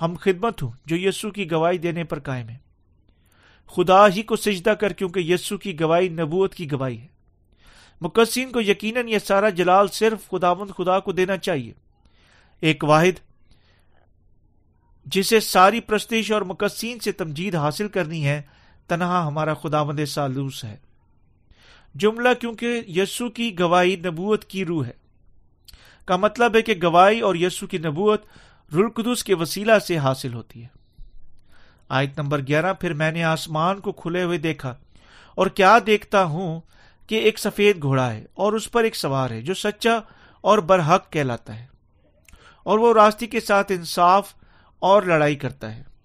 ہم 0.00 0.14
خدمت 0.20 0.62
ہوں 0.62 0.70
جو 0.86 0.96
یسو 0.96 1.30
کی 1.30 1.50
گواہی 1.50 1.78
دینے 1.78 2.04
پر 2.04 2.18
قائم 2.18 2.48
ہے 2.48 2.56
خدا 3.66 4.08
ہی 4.08 4.22
کو 4.22 4.36
سجدہ 4.36 4.70
کر 4.70 4.92
کیونکہ 4.92 5.20
یسو 5.20 5.58
کی 5.58 5.80
گواہی 5.80 6.08
نبوت 6.08 6.54
کی 6.54 6.72
گواہی 6.72 7.00
ہے۔ 7.00 7.06
مقصین 8.00 8.52
کو 8.52 8.60
یقیناً 8.60 9.08
یہ 9.08 9.18
سارا 9.18 9.48
جلال 9.48 9.88
صرف 9.88 10.28
خداوند 10.30 10.70
خدا 10.70 11.00
کو 11.00 11.12
دینا 11.12 11.36
چاہیے۔ 11.36 11.72
ایک 12.60 12.84
واحد 12.84 13.20
جسے 15.04 15.40
ساری 15.40 15.80
پرستش 15.80 16.32
اور 16.32 16.42
مقصین 16.42 16.98
سے 16.98 17.12
تمجید 17.12 17.54
حاصل 17.54 17.88
کرنی 17.88 18.26
ہے، 18.26 18.42
تنہا 18.86 19.26
ہمارا 19.26 19.54
خداوند 19.54 20.00
سالوس 20.08 20.64
ہے۔ 20.64 20.76
جملہ 21.98 22.28
کیونکہ 22.40 22.82
یسو 22.86 23.28
کی 23.28 23.58
گواہی 23.58 23.96
نبوت 23.96 24.44
کی 24.44 24.64
روح 24.64 24.86
ہے۔ 24.86 24.92
کا 26.04 26.16
مطلب 26.16 26.56
ہے 26.56 26.62
کہ 26.62 26.74
گواہی 26.82 27.20
اور 27.20 27.34
یسو 27.34 27.66
کی 27.66 27.78
نبوت 27.78 28.24
رلقدس 28.74 29.24
کے 29.24 29.34
وسیلہ 29.34 29.78
سے 29.78 29.98
حاصل 29.98 30.34
ہوتی 30.34 30.62
ہے۔ 30.62 30.68
آیت 31.88 32.20
نمبر 32.20 32.40
گیارہ، 32.46 32.72
پھر 32.72 32.94
میں 32.94 33.12
نے 33.12 33.24
آسمان 33.24 33.80
کو 33.80 33.92
کھلے 33.92 34.22
ہوئے 34.22 34.38
دیکھا 34.38 34.74
اور 35.34 35.46
کیا 35.46 35.78
دیکھتا 35.86 36.24
ہوں 36.24 36.60
کہ 37.06 37.14
ایک 37.14 37.38
سفید 37.38 37.82
گھوڑا 37.82 38.12
ہے 38.12 38.24
اور 38.34 38.52
اس 38.52 38.70
پر 38.70 38.84
ایک 38.84 38.96
سوار 38.96 39.30
ہے 39.30 39.40
جو 39.40 39.54
سچا 39.54 39.98
اور 40.40 40.58
برحق 40.58 41.12
کہلاتا 41.12 41.58
ہے 41.58 41.66
اور 42.62 42.78
وہ 42.78 42.94
راستے 42.94 43.26
کے 43.26 43.40
ساتھ 43.40 43.72
انصاف 43.72 44.34
اور 44.78 45.02
لڑائی 45.02 45.36
کرتا 45.36 45.76
ہے۔ 45.76 45.95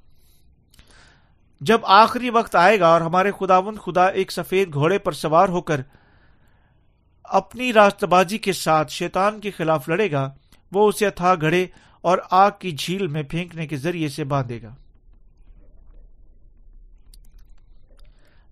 جب 1.62 1.80
آخری 1.84 2.30
وقت 2.30 2.56
آئے 2.56 2.80
گا 2.80 2.88
اور 2.88 3.02
ہمارے 3.02 3.32
خداون 3.39 3.78
خدا 3.78 4.06
ایک 4.06 4.32
سفید 4.32 4.74
گھوڑے 4.74 4.97
پر 4.97 5.12
سوار 5.12 5.50
ہو 5.50 5.62
کر 5.62 5.82
اپنی 7.24 7.74
راست 7.74 8.04
بازی 8.04 8.38
کے 8.38 8.54
ساتھ 8.54 8.91
شیطان 8.91 9.39
کے 9.39 9.52
خلاف 9.52 9.89
لڑے 9.89 10.12
گا، 10.12 10.30
وہ 10.71 10.89
اسے 10.89 11.10
تھا 11.10 11.36
گھڑے 11.41 11.65
اور 12.02 12.17
آگ 12.32 12.52
کی 12.60 12.71
جھیل 12.71 13.08
میں 13.08 13.24
پھینکنے 13.24 13.67
کے 13.67 13.78
ذریعے 13.78 14.10
سے 14.10 14.24
باندھے 14.24 14.62
گا۔ 14.62 14.76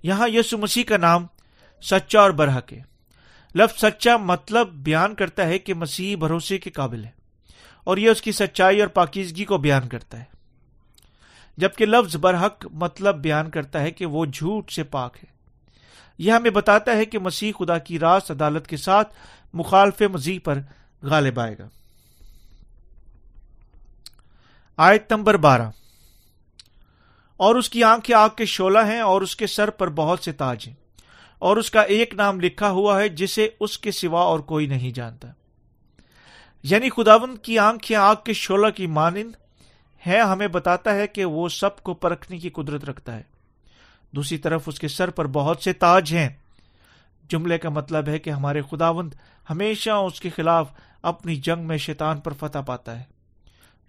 یہاں 0.03 0.27
یسو 0.29 0.57
مسیح 0.57 0.83
کا 0.83 0.97
نام 0.97 1.25
سچا 1.81 2.21
اور 2.21 2.31
برحق 2.31 2.73
ہے۔ 2.73 2.81
لفظ 3.55 3.79
سچا 3.79 4.17
مطلب 4.17 4.67
بیان 4.67 5.15
کرتا 5.15 5.45
ہے 5.47 5.59
کہ 5.59 5.73
مسیح 5.73 6.17
بھروسے 6.17 6.57
کے 6.57 6.69
قابل 6.69 7.05
ہے 7.05 7.11
اور 7.83 7.97
یہ 7.97 8.09
اس 8.09 8.21
کی 8.21 8.31
سچائی 8.31 8.79
اور 8.79 8.87
پاکیزگی 8.87 9.45
کو 9.45 9.57
بیان 9.57 9.87
کرتا 9.87 10.19
ہے۔ 10.19 10.38
جبکہ 11.57 11.85
لفظ 11.85 12.15
برحق 12.15 12.65
مطلب 12.71 13.15
بیان 13.15 13.49
کرتا 13.49 13.81
ہے 13.81 13.91
کہ 13.91 14.05
وہ 14.05 14.25
جھوٹ 14.25 14.71
سے 14.71 14.83
پاک 14.83 15.17
ہے۔ 15.17 15.39
یہ 16.17 16.31
ہمیں 16.31 16.51
بتاتا 16.51 16.91
ہے 16.91 17.05
کہ 17.05 17.19
مسیح 17.19 17.51
خدا 17.59 17.77
کی 17.77 17.99
راست 17.99 18.31
عدالت 18.31 18.67
کے 18.67 18.77
ساتھ 18.77 19.13
مخالف 19.53 20.01
مزید 20.01 20.43
پر 20.43 20.59
غالب 21.01 21.39
آئے 21.39 21.55
گا۔ 21.59 21.67
آیت 24.77 25.13
نمبر 25.13 25.37
بارہ۔ 25.37 25.69
اور 27.37 27.55
اس 27.55 27.69
کی 27.69 27.83
آنکھیں 27.83 28.15
آگ 28.15 28.29
کے 28.37 28.45
شولہ 28.45 28.79
ہیں 28.79 28.99
اور 28.99 29.21
اس 29.21 29.35
کے 29.35 29.47
سر 29.47 29.69
پر 29.69 29.89
بہت 29.89 30.19
سے 30.19 30.31
تاج 30.31 30.67
ہیں۔ 30.67 30.75
اور 31.39 31.57
اس 31.57 31.71
کا 31.71 31.81
ایک 31.81 32.13
نام 32.13 32.39
لکھا 32.39 32.69
ہوا 32.69 32.99
ہے 32.99 33.09
جسے 33.09 33.49
اس 33.59 33.77
کے 33.77 33.91
سوا 33.91 34.21
اور 34.21 34.39
کوئی 34.39 34.67
نہیں 34.67 34.91
جانتا۔ 34.91 35.27
یعنی 36.63 36.89
خداون 36.89 37.37
کی 37.37 37.59
آنکھیں 37.59 37.97
آگ 37.97 38.15
کے 38.23 38.33
شولہ 38.33 38.69
کی 38.69 38.87
مانند 38.87 39.31
ہے 40.07 40.19
ہمیں 40.19 40.47
بتاتا 40.47 40.95
ہے 40.95 41.07
کہ 41.07 41.25
وہ 41.25 41.49
سب 41.49 41.83
کو 41.83 41.93
پرکھنے 41.93 42.37
کی 42.37 42.49
قدرت 42.49 42.85
رکھتا 42.85 43.15
ہے۔ 43.15 43.23
دوسری 44.11 44.37
طرف 44.37 44.63
اس 44.67 44.79
کے 44.79 44.87
سر 44.87 45.09
پر 45.09 45.27
بہت 45.27 45.63
سے 45.63 45.73
تاج 45.73 46.13
ہیں۔ 46.13 46.29
جملے 47.29 47.57
کا 47.57 47.69
مطلب 47.69 48.07
ہے 48.07 48.19
کہ 48.19 48.29
ہمارے 48.29 48.61
خداوند 48.61 49.13
ہمیشہ 49.49 49.89
اس 49.89 50.21
کے 50.21 50.29
خلاف 50.29 50.71
اپنی 51.01 51.35
جنگ 51.35 51.67
میں 51.67 51.77
شیطان 51.77 52.19
پر 52.19 52.33
فتح 52.33 52.59
پاتا 52.59 52.99
ہے، 52.99 53.03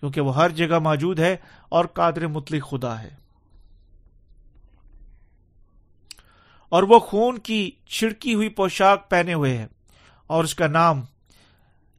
کیونکہ 0.01 0.20
وہ 0.20 0.37
ہر 0.37 0.49
جگہ 0.49 0.79
موجود 0.79 1.18
ہے 1.18 1.37
اور 1.68 1.85
قادر 1.85 2.27
مطلق 2.27 2.70
خدا 2.70 3.03
ہے۔ 3.03 3.09
اور 6.68 6.83
وہ 6.83 6.99
خون 6.99 7.38
کی 7.38 7.70
چھڑکی 7.87 8.35
ہوئی 8.35 8.49
پوشاک 8.49 9.11
پہنے 9.11 9.35
ہوئے 9.35 9.59
ہے 9.59 9.66
اور 10.27 10.44
اس 10.44 10.55
کا 10.55 10.66
نام 10.66 11.03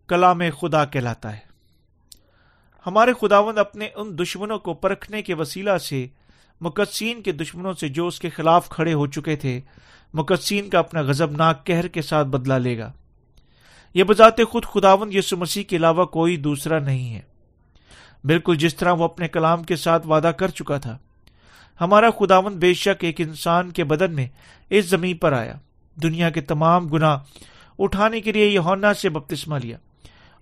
کلام 0.07 0.41
خدا 0.61 0.85
کہلاتا 0.85 1.37
ہے۔ 1.37 1.50
ہمارے 2.85 3.11
خداوند 3.21 3.57
اپنے 3.57 3.89
ان 3.95 4.17
دشمنوں 4.17 4.59
کو 4.59 4.73
پرکھنے 4.73 5.21
کے 5.21 5.33
وسیلہ 5.33 5.77
سے، 5.77 6.07
مقدسین 6.61 7.21
کے 7.21 7.31
دشمنوں 7.31 7.73
سے 7.73 7.87
جو 7.87 8.07
اس 8.07 8.19
کے 8.19 8.29
خلاف 8.29 8.69
کھڑے 8.69 8.93
ہو 8.93 9.07
چکے 9.07 9.35
تھے، 9.35 9.61
مقدسین 10.13 10.69
کا 10.69 10.79
اپنا 10.79 11.01
غزب 11.01 11.31
ناک 11.31 11.65
کہر 11.65 11.87
کے 11.87 12.01
ساتھ 12.01 12.27
بدلا 12.27 12.57
لے 12.57 12.77
گا۔ 12.77 12.91
یہ 13.93 14.03
بذات 14.03 14.37
خود 14.49 14.65
خداون 14.65 15.13
یسو 15.13 15.37
مسیح 15.37 15.63
کے 15.63 15.75
علاوہ 15.75 16.05
کوئی 16.05 16.37
دوسرا 16.37 16.79
نہیں 16.79 17.15
ہے۔ 17.15 17.21
بالکل 18.23 18.55
جس 18.55 18.75
طرح 18.75 18.91
وہ 18.91 19.03
اپنے 19.03 19.27
کلام 19.27 19.63
کے 19.63 19.75
ساتھ 19.75 20.07
وعدہ 20.07 20.31
کر 20.37 20.47
چکا 20.47 20.77
تھا۔ 20.77 20.97
ہمارا 21.81 22.09
خداون 22.19 22.53
بے 22.53 22.73
شک 22.73 23.03
ایک 23.03 23.21
انسان 23.21 23.71
کے 23.71 23.83
بدن 23.83 24.15
میں 24.15 24.27
اس 24.69 24.85
زمین 24.85 25.17
پر 25.17 25.33
آیا۔ 25.33 25.53
دنیا 26.03 26.29
کے 26.29 26.41
تمام 26.41 26.87
گنا 26.87 27.17
اٹھانے 27.79 28.21
کے 28.21 28.31
لیے 28.31 28.47
یہ 28.47 28.59
سے 29.01 29.09
بپتسمہ 29.09 29.55
لیا 29.63 29.77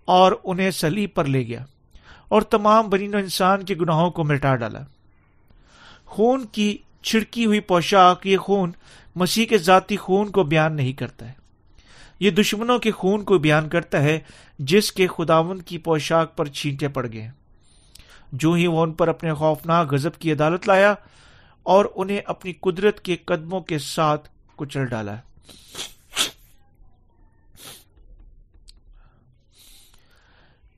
اور 0.05 0.31
انہیں 0.43 0.71
سلیب 0.71 1.09
پر 1.13 1.25
لے 1.25 1.47
گیا۔ 1.47 1.65
اور 2.29 2.41
تمام 2.41 2.89
بنین 2.89 3.15
انسان 3.15 3.65
کے 3.65 3.75
گناہوں 3.75 4.11
کو 4.11 4.23
مٹا 4.23 4.55
ڈالا۔ 4.55 4.79
خون 6.05 6.45
کی 6.45 6.77
چھڑکی 7.01 7.45
ہوئی 7.45 7.59
پوشاک 7.59 8.27
یہ 8.27 8.37
خون 8.37 8.71
مسیح 9.15 9.45
کے 9.45 9.57
ذاتی 9.57 9.97
خون 9.97 10.29
کو 10.29 10.43
بیان 10.43 10.75
نہیں 10.75 10.93
کرتا 10.93 11.27
ہے۔ 11.27 11.33
یہ 12.19 12.29
دشمنوں 12.29 12.79
کے 12.79 12.91
خون 12.91 13.23
کو 13.23 13.37
بیان 13.37 13.69
کرتا 13.69 14.03
ہے 14.03 14.19
جس 14.59 14.91
کے 14.91 15.07
خداون 15.07 15.61
کی 15.61 15.77
پوشاک 15.77 16.37
پر 16.37 16.45
چھینٹے 16.45 16.87
پڑ 16.87 17.07
گئے۔ 17.13 17.31
جو 18.31 18.53
ہی 18.53 18.67
وہ 18.67 18.83
ان 18.83 18.93
پر 18.93 19.07
اپنے 19.07 19.33
خوفناک 19.33 19.93
غزب 19.93 20.13
کی 20.13 20.31
عدالت 20.31 20.67
لایا 20.67 20.95
اور 21.63 21.85
انہیں 21.95 22.19
اپنی 22.25 22.53
قدرت 22.53 23.01
کے 23.01 23.15
قدموں 23.15 23.61
کے 23.61 23.77
ساتھ 23.77 24.29
کچل 24.55 24.85
ڈالا۔ 24.85 25.15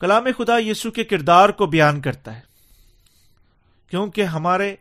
کلام 0.01 0.27
خدا 0.37 0.59
یسو 0.59 0.91
کے 0.91 1.03
کردار 1.03 1.49
کو 1.49 1.65
بیان 1.65 2.01
کرتا 2.01 2.35
ہے۔ 2.35 2.41
کیونکہ 3.87 4.23
ہمارے 4.23 4.75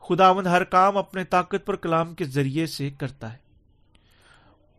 خداوند 0.00 0.46
ہر 0.46 0.64
کام 0.64 0.96
اپنے 0.96 1.24
طاقت 1.24 1.66
پر 1.66 1.76
کلام 1.76 2.14
کے 2.14 2.24
ذریعے 2.24 2.66
سے 2.66 2.90
کرتا 2.90 3.32
ہے۔ 3.32 3.38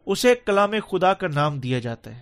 اسے 0.06 0.36
کلام 0.36 0.72
خدا 0.92 1.14
کا 1.14 1.28
نام 1.28 1.60
دیا 1.60 1.80
جاتا 1.80 2.16
ہے۔ 2.16 2.22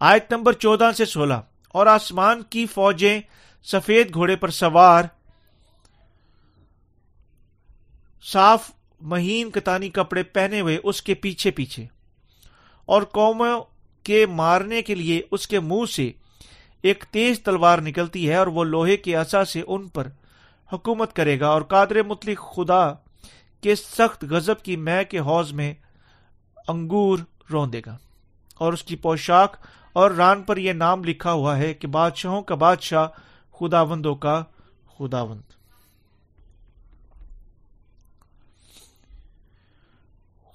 آیت 0.00 0.32
نمبر 0.32 0.52
چودہ 0.52 0.90
سے 0.96 1.04
سولہ۔ 1.04 1.34
اور 1.68 1.86
آسمان 1.86 2.42
کی 2.42 2.66
فوجیں 2.66 3.20
سفید 3.64 4.14
گھوڑے 4.14 4.36
پر 4.36 4.48
سوار، 4.48 5.04
صاف 8.22 8.70
مہین 9.00 9.50
کتانی 9.50 9.90
کپڑے 9.90 10.22
پہنے 10.22 10.60
ہوئے 10.60 10.78
اس 10.84 11.02
کے 11.02 11.14
پیچھے 11.14 11.50
پیچھے۔ 11.50 11.86
اور 12.84 13.02
قوموں 13.02 13.75
کے 14.06 14.26
مارنے 14.26 14.82
کے 14.82 14.94
لیے 14.94 15.20
اس 15.30 15.48
کے 15.48 15.60
منہ 15.60 15.86
سے 15.86 16.12
ایک 16.82 17.04
تیز 17.10 17.40
تلوار 17.40 17.78
نکلتی 17.78 18.28
ہے 18.28 18.34
اور 18.34 18.46
وہ 18.46 18.64
لوہے 18.64 18.96
کے 18.96 19.16
اصا 19.16 19.44
سے 19.44 19.62
ان 19.66 19.88
پر 19.88 20.08
حکومت 20.72 21.12
کرے 21.12 21.40
گا 21.40 21.48
اور 21.48 21.62
قادر 21.62 22.02
مطلق 22.02 22.54
خدا 22.56 22.92
کے 23.60 23.74
سخت 23.74 24.24
غزب 24.24 24.62
کی 24.62 24.76
مہ 24.76 25.02
کے 25.10 25.18
حوض 25.18 25.52
میں 25.52 25.74
انگور 26.68 27.18
روندے 27.52 27.80
گا۔ 27.86 27.96
اور 28.56 28.72
اس 28.72 28.82
کی 28.82 28.96
پوشاک 28.96 29.56
اور 29.92 30.10
ران 30.10 30.42
پر 30.42 30.56
یہ 30.56 30.72
نام 30.72 31.04
لکھا 31.04 31.32
ہوا 31.32 31.56
ہے 31.56 31.74
کہ 31.74 31.88
بادشاہوں 31.88 32.42
کا 32.42 32.54
بادشاہ 32.54 33.06
خداوندوں 33.60 34.14
کا 34.14 34.42
خداوند۔ 34.98 35.55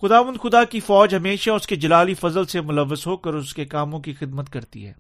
خداوند 0.02 0.38
خدا 0.44 0.64
کی 0.64 0.80
فوج 0.80 1.16
ہمیشہ 1.16 1.50
اس 1.50 1.68
کے 1.68 1.76
جلالی 1.76 2.14
فضل 2.14 2.46
سے 2.46 2.62
ملوث 2.62 3.08
ہو 3.08 3.18
کر 3.18 3.34
اس 3.34 3.54
کے 3.54 3.66
کاموں 3.66 4.00
کی 4.00 4.14
خدمت 4.14 4.50
کرتی 4.50 4.88
ہے۔ 4.88 4.94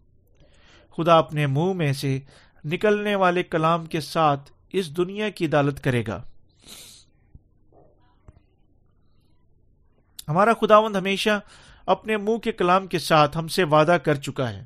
خدا 0.97 1.17
اپنے 1.17 1.47
منہ 1.47 1.73
میں 1.73 1.93
سے 1.93 2.19
نکلنے 2.65 3.15
والے 3.15 3.43
کلام 3.43 3.85
کے 3.85 4.01
ساتھ 4.01 4.51
اس 4.73 4.97
دنیا 4.97 5.29
کی 5.29 5.45
عدالت 5.45 5.83
کرے 5.83 6.03
گا۔ 6.07 6.23
ہمارا 10.27 10.53
خداوند 10.53 10.95
ہمیشہ 10.95 11.39
اپنے 11.85 12.17
منہ 12.17 12.37
کے 12.37 12.51
کلام 12.51 12.87
کے 12.87 12.99
ساتھ 12.99 13.37
ہم 13.37 13.47
سے 13.47 13.63
وعدہ 13.63 13.97
کر 14.03 14.15
چکا 14.15 14.49
ہے 14.49 14.63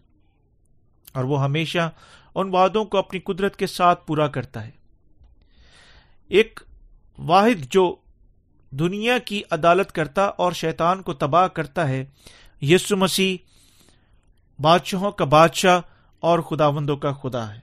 اور 1.13 1.23
وہ 1.23 1.43
ہمیشہ 1.43 1.91
ان 2.35 2.49
وعدوں 2.49 2.85
کو 2.85 2.97
اپنی 2.97 3.19
قدرت 3.19 3.55
کے 3.55 3.67
ساتھ 3.67 4.07
پورا 4.07 4.27
کرتا 4.27 4.65
ہے۔ 4.65 4.71
ایک 6.27 6.59
واحد 7.19 7.63
جو 7.69 7.95
دنیا 8.79 9.17
کی 9.17 9.41
عدالت 9.51 9.91
کرتا 9.91 10.25
اور 10.25 10.51
شیطان 10.51 11.01
کو 11.01 11.13
تباہ 11.13 11.47
کرتا 11.47 11.87
ہے۔ 11.87 12.05
یسو 12.61 12.97
مسیح 12.97 13.37
بادشاہوں 14.61 15.11
کا 15.11 15.25
بادشاہ 15.25 15.81
اور 16.19 16.39
خداوندوں 16.39 16.97
کا 16.97 17.11
خدا 17.11 17.53
ہے۔ 17.55 17.59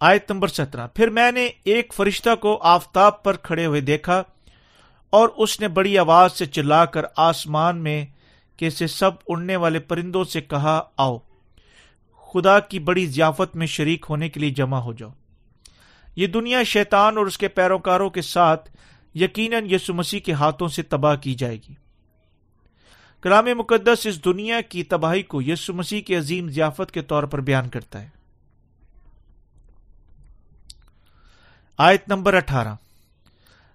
آیت 0.00 0.30
نمبر 0.30 0.48
سترہ۔ 0.48 0.86
پھر 0.94 1.08
میں 1.08 1.32
نے 1.32 1.50
ایک 1.64 1.94
فرشتہ 1.96 2.34
کو 2.34 2.58
آفتاب 2.62 3.22
پر 3.22 3.36
کھڑے 3.36 3.66
ہوئے 3.66 3.80
دیکھا 3.80 4.22
اور 5.10 5.28
اس 5.36 5.60
نے 5.60 5.68
بڑی 5.68 5.98
آواز 5.98 6.32
سے 6.32 6.46
چلا 6.46 6.84
کر 6.84 7.02
آسمان 7.16 7.76
میں 7.76 8.06
کے 8.56 8.70
سے 8.70 8.86
سب 8.86 9.10
اڑنے 9.28 9.56
والے 9.56 9.78
پرندوں 9.78 10.24
سے 10.24 10.40
کہا، 10.40 10.82
آؤ، 10.96 11.18
خدا 12.32 12.58
کی 12.58 12.78
بڑی 12.78 13.06
ضیافت 13.06 13.56
میں 13.56 13.66
شریک 13.66 14.06
ہونے 14.08 14.28
کے 14.28 14.40
لیے 14.40 14.50
جمع 14.50 14.78
ہو 14.78 14.92
جاؤ۔ 14.92 15.10
یہ 16.20 16.26
دنیا 16.26 16.62
شیطان 16.62 17.18
اور 17.18 17.26
اس 17.26 17.38
کے 17.38 17.48
پیروکاروں 17.48 18.10
کے 18.10 18.22
ساتھ 18.22 18.70
یقیناً 19.14 19.66
یسو 19.70 19.94
مسیح 19.94 20.20
کے 20.20 20.32
ہاتھوں 20.32 20.68
سے 20.68 20.82
تباہ 20.82 21.16
کی 21.16 21.34
جائے 21.34 21.56
گی۔ 21.56 21.74
کلام 23.22 23.44
مقدس 23.56 24.06
اس 24.06 24.24
دنیا 24.24 24.60
کی 24.60 24.82
تباہی 24.82 25.22
کو 25.22 25.42
یسو 25.42 25.74
مسیح 25.74 26.00
کے 26.00 26.16
عظیم 26.16 26.50
ضیافت 26.50 26.92
کے 26.92 27.02
طور 27.02 27.22
پر 27.22 27.40
بیان 27.40 27.68
کرتا 27.68 28.02
ہے۔ 28.02 28.08
آیت 31.78 32.08
نمبر 32.08 32.34
اٹھارہ۔ 32.34 32.74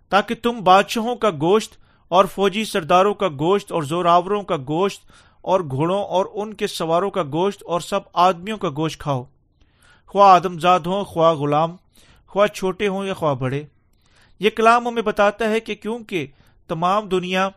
تاکہ 0.09 0.35
تم 0.35 0.59
بادشاہوں 0.63 1.15
کا 1.15 1.29
گوشت 1.31 1.77
اور 2.07 2.25
فوجی 2.25 2.65
سرداروں 2.65 3.13
کا 3.13 3.27
گوشت 3.27 3.71
اور 3.71 3.83
زوراوروں 3.83 4.41
کا 4.41 4.57
گوشت 4.57 5.01
اور 5.41 5.59
گھوڑوں 5.59 6.03
اور 6.03 6.25
ان 6.33 6.53
کے 6.53 6.67
سواروں 6.67 7.09
کا 7.09 7.23
گوشت 7.23 7.63
اور 7.63 7.79
سب 7.79 7.99
آدمیوں 8.13 8.57
کا 8.57 8.69
گوشت 8.69 8.99
کھاؤ۔ 8.99 9.23
خواہ 10.07 10.35
آدمزاد 10.35 10.79
ہوں، 10.79 11.03
خواہ 11.03 11.33
غلام 11.33 11.75
خواہ 12.35 12.47
چھوٹے 12.47 12.87
ہوں 12.87 13.05
یا 13.05 13.13
خواہ 13.13 13.33
بڑے۔ 13.33 13.63
یہ 14.39 14.49
کلام 14.49 14.87
ہمیں 14.87 15.01
بتاتا 15.01 15.49
ہے 15.49 15.59
کہ 15.59 15.75
کیونکہ 15.75 16.27
تمام 16.67 17.07
دنیا 17.07 17.49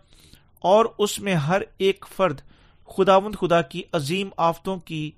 اور 0.61 0.85
اس 0.99 1.21
میں 1.21 1.35
ہر 1.35 1.62
ایک 1.79 2.05
فرد 2.17 2.41
خداوند 2.87 3.35
خدا 3.35 3.62
کی 3.62 3.83
عظیم 3.93 4.29
آفتوں 4.37 4.77
کی 4.77 5.11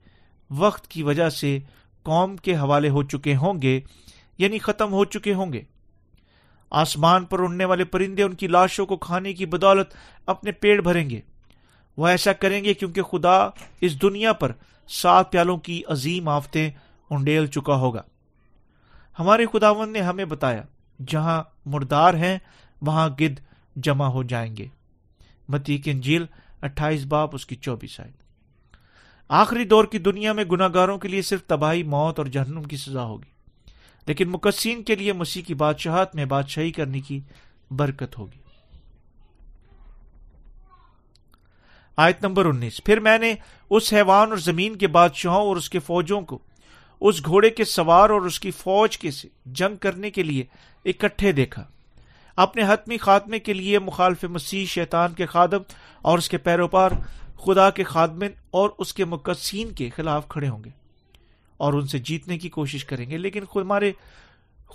وقت 0.51 0.89
کی 0.89 1.03
وجہ 1.03 1.29
سے 1.29 1.59
قوم 2.03 2.37
کے 2.37 2.57
حوالے 2.57 2.89
ہو 2.89 3.03
چکے 3.03 3.37
ہوں 3.37 3.63
گے 3.63 3.81
یعنی 4.39 4.59
ختم 4.59 4.93
ہو 4.93 5.05
چکے 5.05 5.35
ہوں 5.35 5.53
گے۔ 5.53 5.63
آسمان 6.71 7.25
پر 7.25 7.41
اڑنے 7.41 7.65
والے 7.65 7.85
پرندے 7.85 8.23
ان 8.23 8.35
کی 8.35 8.47
لاشوں 8.47 8.87
کو 8.87 8.97
کھانے 8.97 9.33
کی 9.33 9.47
بدولت 9.47 9.95
اپنے 10.27 10.53
پیڑ 10.53 10.81
بھریں 10.81 11.11
گے۔ 11.11 11.21
وہ 11.97 12.07
ایسا 12.07 12.33
کریں 12.33 12.65
گے 12.65 12.75
کیونکہ 12.75 13.03
خدا 13.03 13.49
اس 13.81 14.03
دنیا 14.03 14.33
پر 14.33 14.53
سات 14.89 15.33
پیالوں 15.33 15.57
کی 15.57 15.83
عظیم 15.89 16.29
آفتیں 16.29 16.71
انڈیل 17.11 17.47
چکا 17.47 17.75
ہوگا۔ 17.75 18.03
ہمارے 19.19 19.47
خداون 19.53 19.93
نے 19.93 20.01
ہمیں 20.01 20.25
بتایا، 20.25 20.63
جہاں 21.07 21.43
مردار 21.67 22.15
ہیں، 22.15 22.39
وہاں 22.83 23.09
گد 23.09 23.41
جمع 23.77 24.07
ہو 24.07 24.23
جائیں 24.23 24.57
گے۔ 24.57 24.67
متی 25.49 25.79
کی 25.79 25.91
انجیل 25.91 26.27
اٹھائیس 26.63 27.05
باپ 27.05 27.35
اس 27.35 27.47
کی 27.47 27.57
چوبیس 27.57 28.01
آئے 28.01 28.11
آخری 29.29 29.65
دور 29.65 29.85
کی 29.85 29.99
دنیا 29.99 30.33
میں 30.33 30.45
گناگاروں 30.45 30.99
کے 30.99 31.09
لیے 31.09 31.23
صرف 31.23 31.45
تباہی، 31.45 31.83
موت 31.83 32.19
اور 32.19 32.27
جہنم 32.27 32.63
کی 32.63 32.77
سزا 32.77 33.03
ہوگی۔ 33.03 33.31
لیکن 34.07 34.29
مقصین 34.29 34.83
کے 34.83 34.95
لیے 34.95 35.13
مسیح 35.13 35.43
کی 35.43 35.55
بادشاہت 35.55 36.15
میں 36.15 36.25
بادشاہی 36.25 36.73
کرنے 36.73 37.01
کی 37.01 37.21
برکت 37.71 38.19
ہوگی۔ 38.19 38.39
آیت 41.97 42.25
نمبر 42.25 42.45
انیس۔ 42.45 42.85
پھر 42.85 43.01
میں 43.01 43.19
نے 43.19 43.35
اس 43.71 43.93
حیوان 43.93 44.29
اور 44.29 44.39
زمین 44.39 44.77
کے 44.77 44.89
بادشاہوں 44.89 45.41
اور 45.41 45.57
اس 45.57 45.71
کے 45.71 45.79
فوجوں 45.79 46.21
کو 46.21 46.39
اس 47.01 47.25
گھوڑے 47.25 47.51
کے 47.51 47.65
سوار 47.65 48.11
اور 48.11 48.21
اس 48.21 48.41
کی 48.41 48.51
فوج 48.51 48.99
کے 48.99 49.11
سے 49.11 49.29
جنگ 49.47 49.77
کرنے 49.77 50.11
کے 50.11 50.23
لیے 50.23 50.45
اکٹھے 50.85 51.33
دیکھا۔ 51.33 51.65
اپنے 52.37 52.63
حتمی 52.69 52.97
خاتمے 52.97 53.39
کے 53.39 53.55
لیے 53.55 53.79
مخالف 53.79 54.25
مسیح 54.25 54.67
شیطان 54.67 55.13
کے 55.13 55.27
خادم 55.27 55.63
اور 56.03 56.19
اس 56.19 56.29
کے 56.29 56.39
پیروپار 56.39 56.91
خدا 57.45 57.71
کے 57.71 57.85
خادمن 57.85 58.29
اور 58.51 58.71
اس 58.79 58.95
کے 58.95 59.05
مقصین 59.05 59.73
کے 59.73 59.91
خلاف 59.91 60.29
کھڑے 60.29 60.49
ہوں 60.49 60.65
گے 60.65 60.71
اور 61.57 61.73
ان 61.73 61.87
سے 61.87 61.99
جیتنے 61.99 62.39
کی 62.39 62.49
کوشش 62.49 62.85
کریں 62.85 63.11
گے۔ 63.11 63.19
لیکن 63.19 63.43
ہمارے 63.55 63.93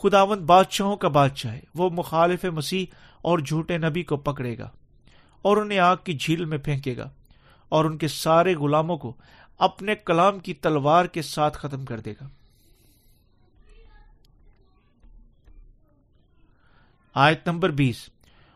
خداوند 0.03 0.41
بادشاہوں 0.41 0.95
کا 0.95 1.07
بادشاہ 1.07 1.53
ہے۔ 1.53 1.59
وہ 1.75 1.89
مخالف 1.89 2.45
مسیح 2.45 2.85
اور 3.21 3.39
جھوٹے 3.39 3.77
نبی 3.77 4.03
کو 4.03 4.17
پکڑے 4.17 4.57
گا 4.57 4.69
اور 5.41 5.57
انہیں 5.57 5.79
آگ 5.79 5.95
کی 6.03 6.13
جھیل 6.13 6.45
میں 6.45 6.57
پھینکے 6.57 6.97
گا 6.97 7.09
اور 7.69 7.85
ان 7.85 7.97
کے 7.97 8.07
سارے 8.07 8.55
غلاموں 8.55 8.97
کو 8.97 9.13
اپنے 9.57 9.95
کلام 9.95 10.39
کی 10.39 10.53
تلوار 10.53 11.05
کے 11.05 11.21
ساتھ 11.21 11.57
ختم 11.57 11.85
کر 11.85 11.99
دے 11.99 12.13
گا۔ 12.21 12.27
آیت 17.13 17.47
نمبر 17.47 17.69
بیس۔ 17.69 18.09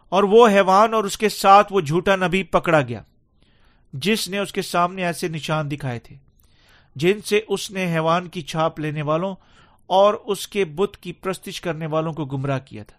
اور 0.10 0.24
وہ 0.24 0.48
حیوان 0.48 0.94
اور 0.94 1.04
اس 1.04 1.18
کے 1.18 1.30
ساتھ 1.30 1.74
وہ 1.74 1.82
جھوٹا 1.82 2.16
نبی 2.16 2.44
پکڑا 2.44 2.82
گیا، 2.82 3.02
جس 3.94 4.30
نے 4.30 4.40
اس 4.40 4.54
کے 4.54 4.62
سامنے 4.62 5.06
ایسے 5.06 5.28
نشان 5.28 5.72
دکھائے 5.72 6.00
تھے، 6.00 6.16
جن 6.96 7.22
سے 7.22 7.42
اس 7.48 7.72
نے 7.72 7.94
حیوان 7.94 8.28
کی 8.28 8.42
چھاپ 8.42 8.80
لینے 8.80 9.02
والوں 9.02 9.36
اور 9.86 10.14
اس 10.14 10.48
کے 10.48 10.66
بت 10.66 10.98
کی 10.98 11.14
پرستش 11.14 11.62
کرنے 11.62 11.86
والوں 11.86 12.14
کو 12.14 12.26
گمراہ 12.26 12.60
کیا 12.60 12.84
تھا۔ 12.84 12.98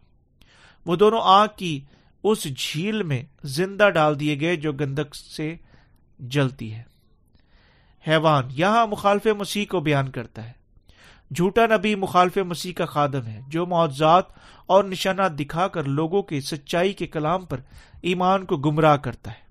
وہ 0.87 0.97
دونوں 0.97 1.21
آگ 1.23 1.49
کی 1.57 1.81
اس 2.25 2.45
جھیل 2.59 3.03
میں 3.03 3.23
زندہ 3.45 3.91
ڈال 3.91 4.21
دیے 4.21 4.41
گئے 4.41 4.57
جو 4.57 4.73
گندک 4.73 5.15
سے 5.15 5.57
جلتی 6.19 6.75
ہے۔ 6.75 6.83
حیوان، 8.09 8.45
یہاں 8.51 8.87
مخالف 8.87 9.27
مسیح 9.27 9.65
کو 9.69 9.81
بیان 9.81 10.11
کرتا 10.11 10.45
ہے۔ 10.45 10.53
جھوٹا 11.35 11.67
نبی 11.67 11.95
مخالف 11.95 12.39
مسیح 12.39 12.73
کا 12.73 12.85
خادم 12.85 13.27
ہے، 13.27 13.41
جو 13.49 13.67
معاوضات 13.67 14.25
اور 14.67 14.85
نشانات 14.85 15.39
دکھا 15.39 15.69
کر 15.69 15.85
لوگوں 15.85 16.23
کے 16.23 16.41
سچائی 16.41 16.93
کے 16.93 17.07
کلام 17.07 17.45
پر 17.45 17.61
ایمان 18.03 18.45
کو 18.45 18.57
گمراہ 18.57 18.97
کرتا 18.97 19.31
ہے۔ 19.31 19.51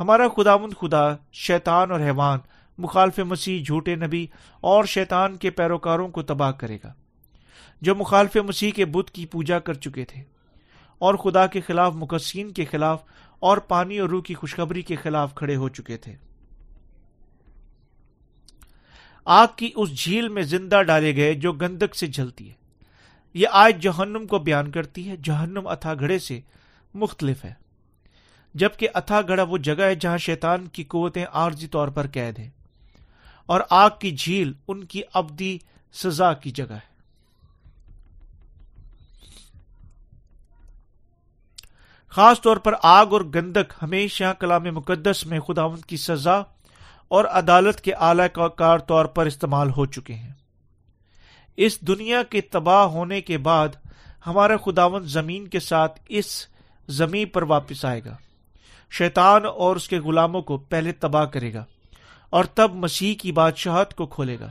ہمارا 0.00 0.28
خداوند 0.28 0.72
خدا، 0.80 1.16
شیطان 1.32 1.90
اور 1.90 2.00
حیوان، 2.00 2.38
مخالف 2.78 3.18
مسیح، 3.18 3.64
جھوٹے 3.64 3.94
نبی 3.94 4.26
اور 4.60 4.84
شیطان 4.84 5.36
کے 5.36 5.50
پیروکاروں 5.50 6.08
کو 6.08 6.22
تباہ 6.22 6.50
کرے 6.50 6.78
گا، 6.84 6.92
جو 7.80 7.94
مخالف 7.94 8.36
مسیح 8.36 8.70
کے 8.70 8.84
بت 8.84 9.10
کی 9.10 9.26
پوجا 9.26 9.58
کر 9.58 9.74
چکے 9.74 10.04
تھے۔ 10.04 10.22
اور 10.98 11.14
خدا 11.14 11.46
کے 11.46 11.60
خلاف 11.60 11.92
مقصین 11.94 12.52
کے 12.52 12.64
خلاف 12.64 13.02
اور 13.38 13.58
پانی 13.58 13.98
اور 13.98 14.08
روح 14.08 14.22
کی 14.22 14.34
خوشخبری 14.34 14.82
کے 14.82 14.96
خلاف 14.96 15.34
کھڑے 15.34 15.56
ہو 15.56 15.68
چکے 15.68 15.96
تھے۔ 15.96 16.16
آگ 19.26 19.46
کی 19.56 19.70
اس 19.76 19.90
جھیل 19.98 20.28
میں 20.28 20.42
زندہ 20.42 20.82
ڈالے 20.82 21.16
گئے 21.16 21.34
جو 21.34 21.52
گندک 21.52 21.96
سے 21.96 22.06
جلتی 22.06 22.48
ہے۔ 22.48 22.54
یہ 23.34 23.46
آج 23.50 23.82
جہنم 23.82 24.26
کو 24.26 24.38
بیان 24.38 24.70
کرتی 24.70 25.10
ہے۔ 25.10 25.16
جہنم 25.16 25.66
اتھا 25.66 25.94
گھڑے 25.94 26.18
سے 26.18 26.40
مختلف 26.94 27.44
ہے۔ 27.44 27.54
جبکہ 28.54 28.88
اتھا 28.94 29.20
گڑا 29.20 29.42
وہ 29.42 29.58
جگہ 29.58 29.82
ہے 29.82 29.94
جہاں 29.94 30.18
شیطان 30.18 30.66
کی 30.66 30.84
قوتیں 30.84 31.24
عارضی 31.32 31.66
طور 31.66 31.88
پر 31.88 32.06
قید 32.06 32.38
ہیں۔ 32.38 32.50
اور 33.46 33.60
آگ 33.70 33.90
کی 34.00 34.10
جھیل 34.10 34.52
ان 34.68 34.84
کی 34.84 35.02
ابدی 35.14 35.58
سزا 35.92 36.32
کی 36.32 36.50
جگہ 36.50 36.72
ہے۔ 36.72 36.96
خاص 42.08 42.40
طور 42.40 42.56
پر 42.56 42.74
آگ 42.82 43.06
اور 43.06 43.20
گندک 43.20 43.72
ہمیشہ 43.82 44.32
کلام 44.40 44.62
مقدس 44.62 45.26
میں 45.26 45.40
خداوند 45.40 45.84
کی 45.84 45.96
سزا 45.96 46.42
اور 47.08 47.24
عدالت 47.24 47.80
کے 47.80 47.94
اعلی 47.94 48.38
کار 48.56 48.78
طور 48.78 49.04
پر 49.04 49.26
استعمال 49.26 49.70
ہو 49.70 49.86
چکے 49.86 50.14
ہیں۔ 50.14 50.32
اس 51.56 51.80
دنیا 51.80 52.22
کے 52.22 52.40
تباہ 52.40 52.82
ہونے 52.82 53.20
کے 53.20 53.38
بعد 53.38 53.68
ہمارا 54.26 54.56
خداون 54.56 55.02
زمین 55.02 55.48
کے 55.48 55.60
ساتھ 55.60 56.00
اس 56.08 56.46
زمین 56.88 57.28
پر 57.28 57.42
واپس 57.42 57.84
آئے 57.84 58.00
گا۔ 58.04 58.16
شیطان 58.90 59.46
اور 59.46 59.76
اس 59.76 59.88
کے 59.88 59.98
غلاموں 59.98 60.42
کو 60.42 60.56
پہلے 60.56 60.92
تباہ 60.92 61.24
کرے 61.24 61.54
گا 61.54 61.64
اور 62.30 62.44
تب 62.44 62.74
مسیح 62.74 63.14
کی 63.14 63.32
بادشاہت 63.32 63.94
کو 63.94 64.06
کھولے 64.06 64.40
گا۔ 64.40 64.50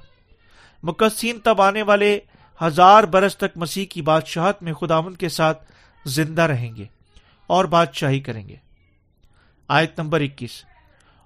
مقصین 0.83 1.39
تب 1.39 1.61
آنے 1.61 1.81
والے 1.81 2.19
ہزار 2.61 3.03
برس 3.03 3.37
تک 3.37 3.57
مسیح 3.57 3.85
کی 3.85 4.01
بادشاہت 4.01 4.63
میں 4.63 4.73
خداون 4.73 5.13
کے 5.13 5.29
ساتھ 5.29 5.71
زندہ 6.05 6.41
رہیں 6.41 6.75
گے 6.75 6.85
اور 7.47 7.65
بادشاہی 7.65 8.19
کریں 8.19 8.47
گے۔ 8.47 8.55
آیت 9.67 9.99
نمبر 9.99 10.21
اکیس۔ 10.21 10.65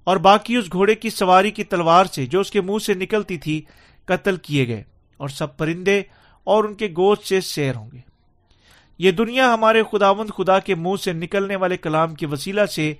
اور 0.09 0.17
باقی 0.17 0.55
اس 0.55 0.71
گھوڑے 0.71 0.95
کی 0.95 1.09
سواری 1.09 1.51
کی 1.51 1.63
تلوار 1.63 2.05
سے 2.05 2.25
جو 2.25 2.39
اس 2.39 2.51
کے 2.51 2.61
منہ 2.61 2.77
سے 2.77 2.93
نکلتی 2.93 3.37
تھی 3.37 3.61
قتل 4.05 4.35
کیے 4.35 4.67
گئے 4.67 4.83
اور 5.17 5.29
سب 5.29 5.57
پرندے 5.57 6.01
اور 6.43 6.63
ان 6.63 6.73
کے 6.73 6.87
گوشت 6.97 7.27
سے 7.27 7.41
سیر 7.41 7.75
ہوں 7.75 7.91
گے۔ 7.91 7.97
یہ 8.97 9.11
دنیا 9.11 9.53
ہمارے 9.53 9.83
خداوند 9.91 10.29
خدا 10.29 10.59
کے 10.59 10.75
منہ 10.75 10.95
سے 10.95 11.13
نکلنے 11.13 11.55
والے 11.55 11.77
کلام 11.77 12.15
کے 12.15 12.27
وسیلہ 12.27 12.65
سے 12.65 12.93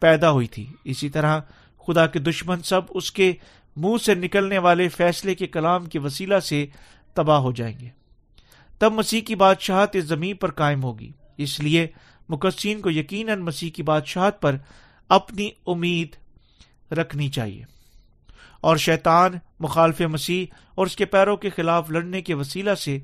پیدا 0.00 0.30
ہوئی 0.30 0.46
تھی۔ 0.46 0.66
اسی 0.84 1.08
طرح 1.08 1.40
خدا 1.86 2.06
کے 2.06 2.18
دشمن 2.18 2.62
سب 2.62 2.80
اس 2.90 3.12
کے 3.12 3.32
منہ 3.76 3.96
سے 4.02 4.14
نکلنے 4.14 4.58
والے 4.58 4.88
فیصلے 4.88 5.34
کے 5.34 5.46
کلام 5.46 5.86
کے 5.86 5.98
وسیلہ 5.98 6.38
سے 6.38 6.66
تباہ 7.14 7.38
ہو 7.38 7.52
جائیں 7.52 7.80
گے۔ 7.80 7.88
تب 8.78 8.92
مسیح 8.92 9.20
کی 9.20 9.34
بادشاہت 9.34 9.96
اس 9.96 10.04
زمین 10.04 10.36
پر 10.36 10.50
قائم 10.50 10.82
ہوگی۔ 10.82 11.12
اس 11.38 11.60
لیے 11.60 11.86
مقصین 12.28 12.80
کو 12.80 12.90
یقیناً 12.90 13.40
مسیح 13.40 13.70
کی 13.70 13.82
بادشاہت 13.82 14.42
پر 14.42 14.56
اپنی 15.08 15.50
امید 15.66 16.23
رکھنی 16.90 17.28
چاہیے۔ 17.28 17.62
اور 18.60 18.76
شیطان 18.76 19.32
مخالف 19.60 20.00
مسیح 20.00 20.46
اور 20.74 20.86
اس 20.86 20.96
کے 20.96 21.04
پیروں 21.04 21.36
کے 21.36 21.50
خلاف 21.50 21.90
لڑنے 21.90 22.22
کے 22.22 22.34
وسیلہ 22.34 22.74
سے 22.74 22.98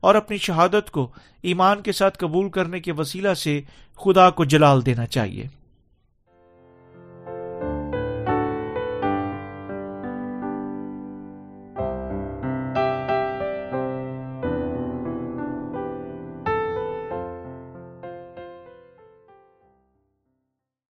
اور 0.00 0.14
اپنی 0.14 0.36
شہادت 0.36 0.90
کو 0.90 1.10
ایمان 1.42 1.82
کے 1.82 1.92
ساتھ 1.92 2.18
قبول 2.18 2.50
کرنے 2.50 2.80
کے 2.80 2.92
وسیلہ 2.92 3.34
سے 3.34 3.60
خدا 3.96 4.30
کو 4.30 4.44
جلال 4.44 4.86
دینا 4.86 5.06
چاہیے۔ 5.06 5.46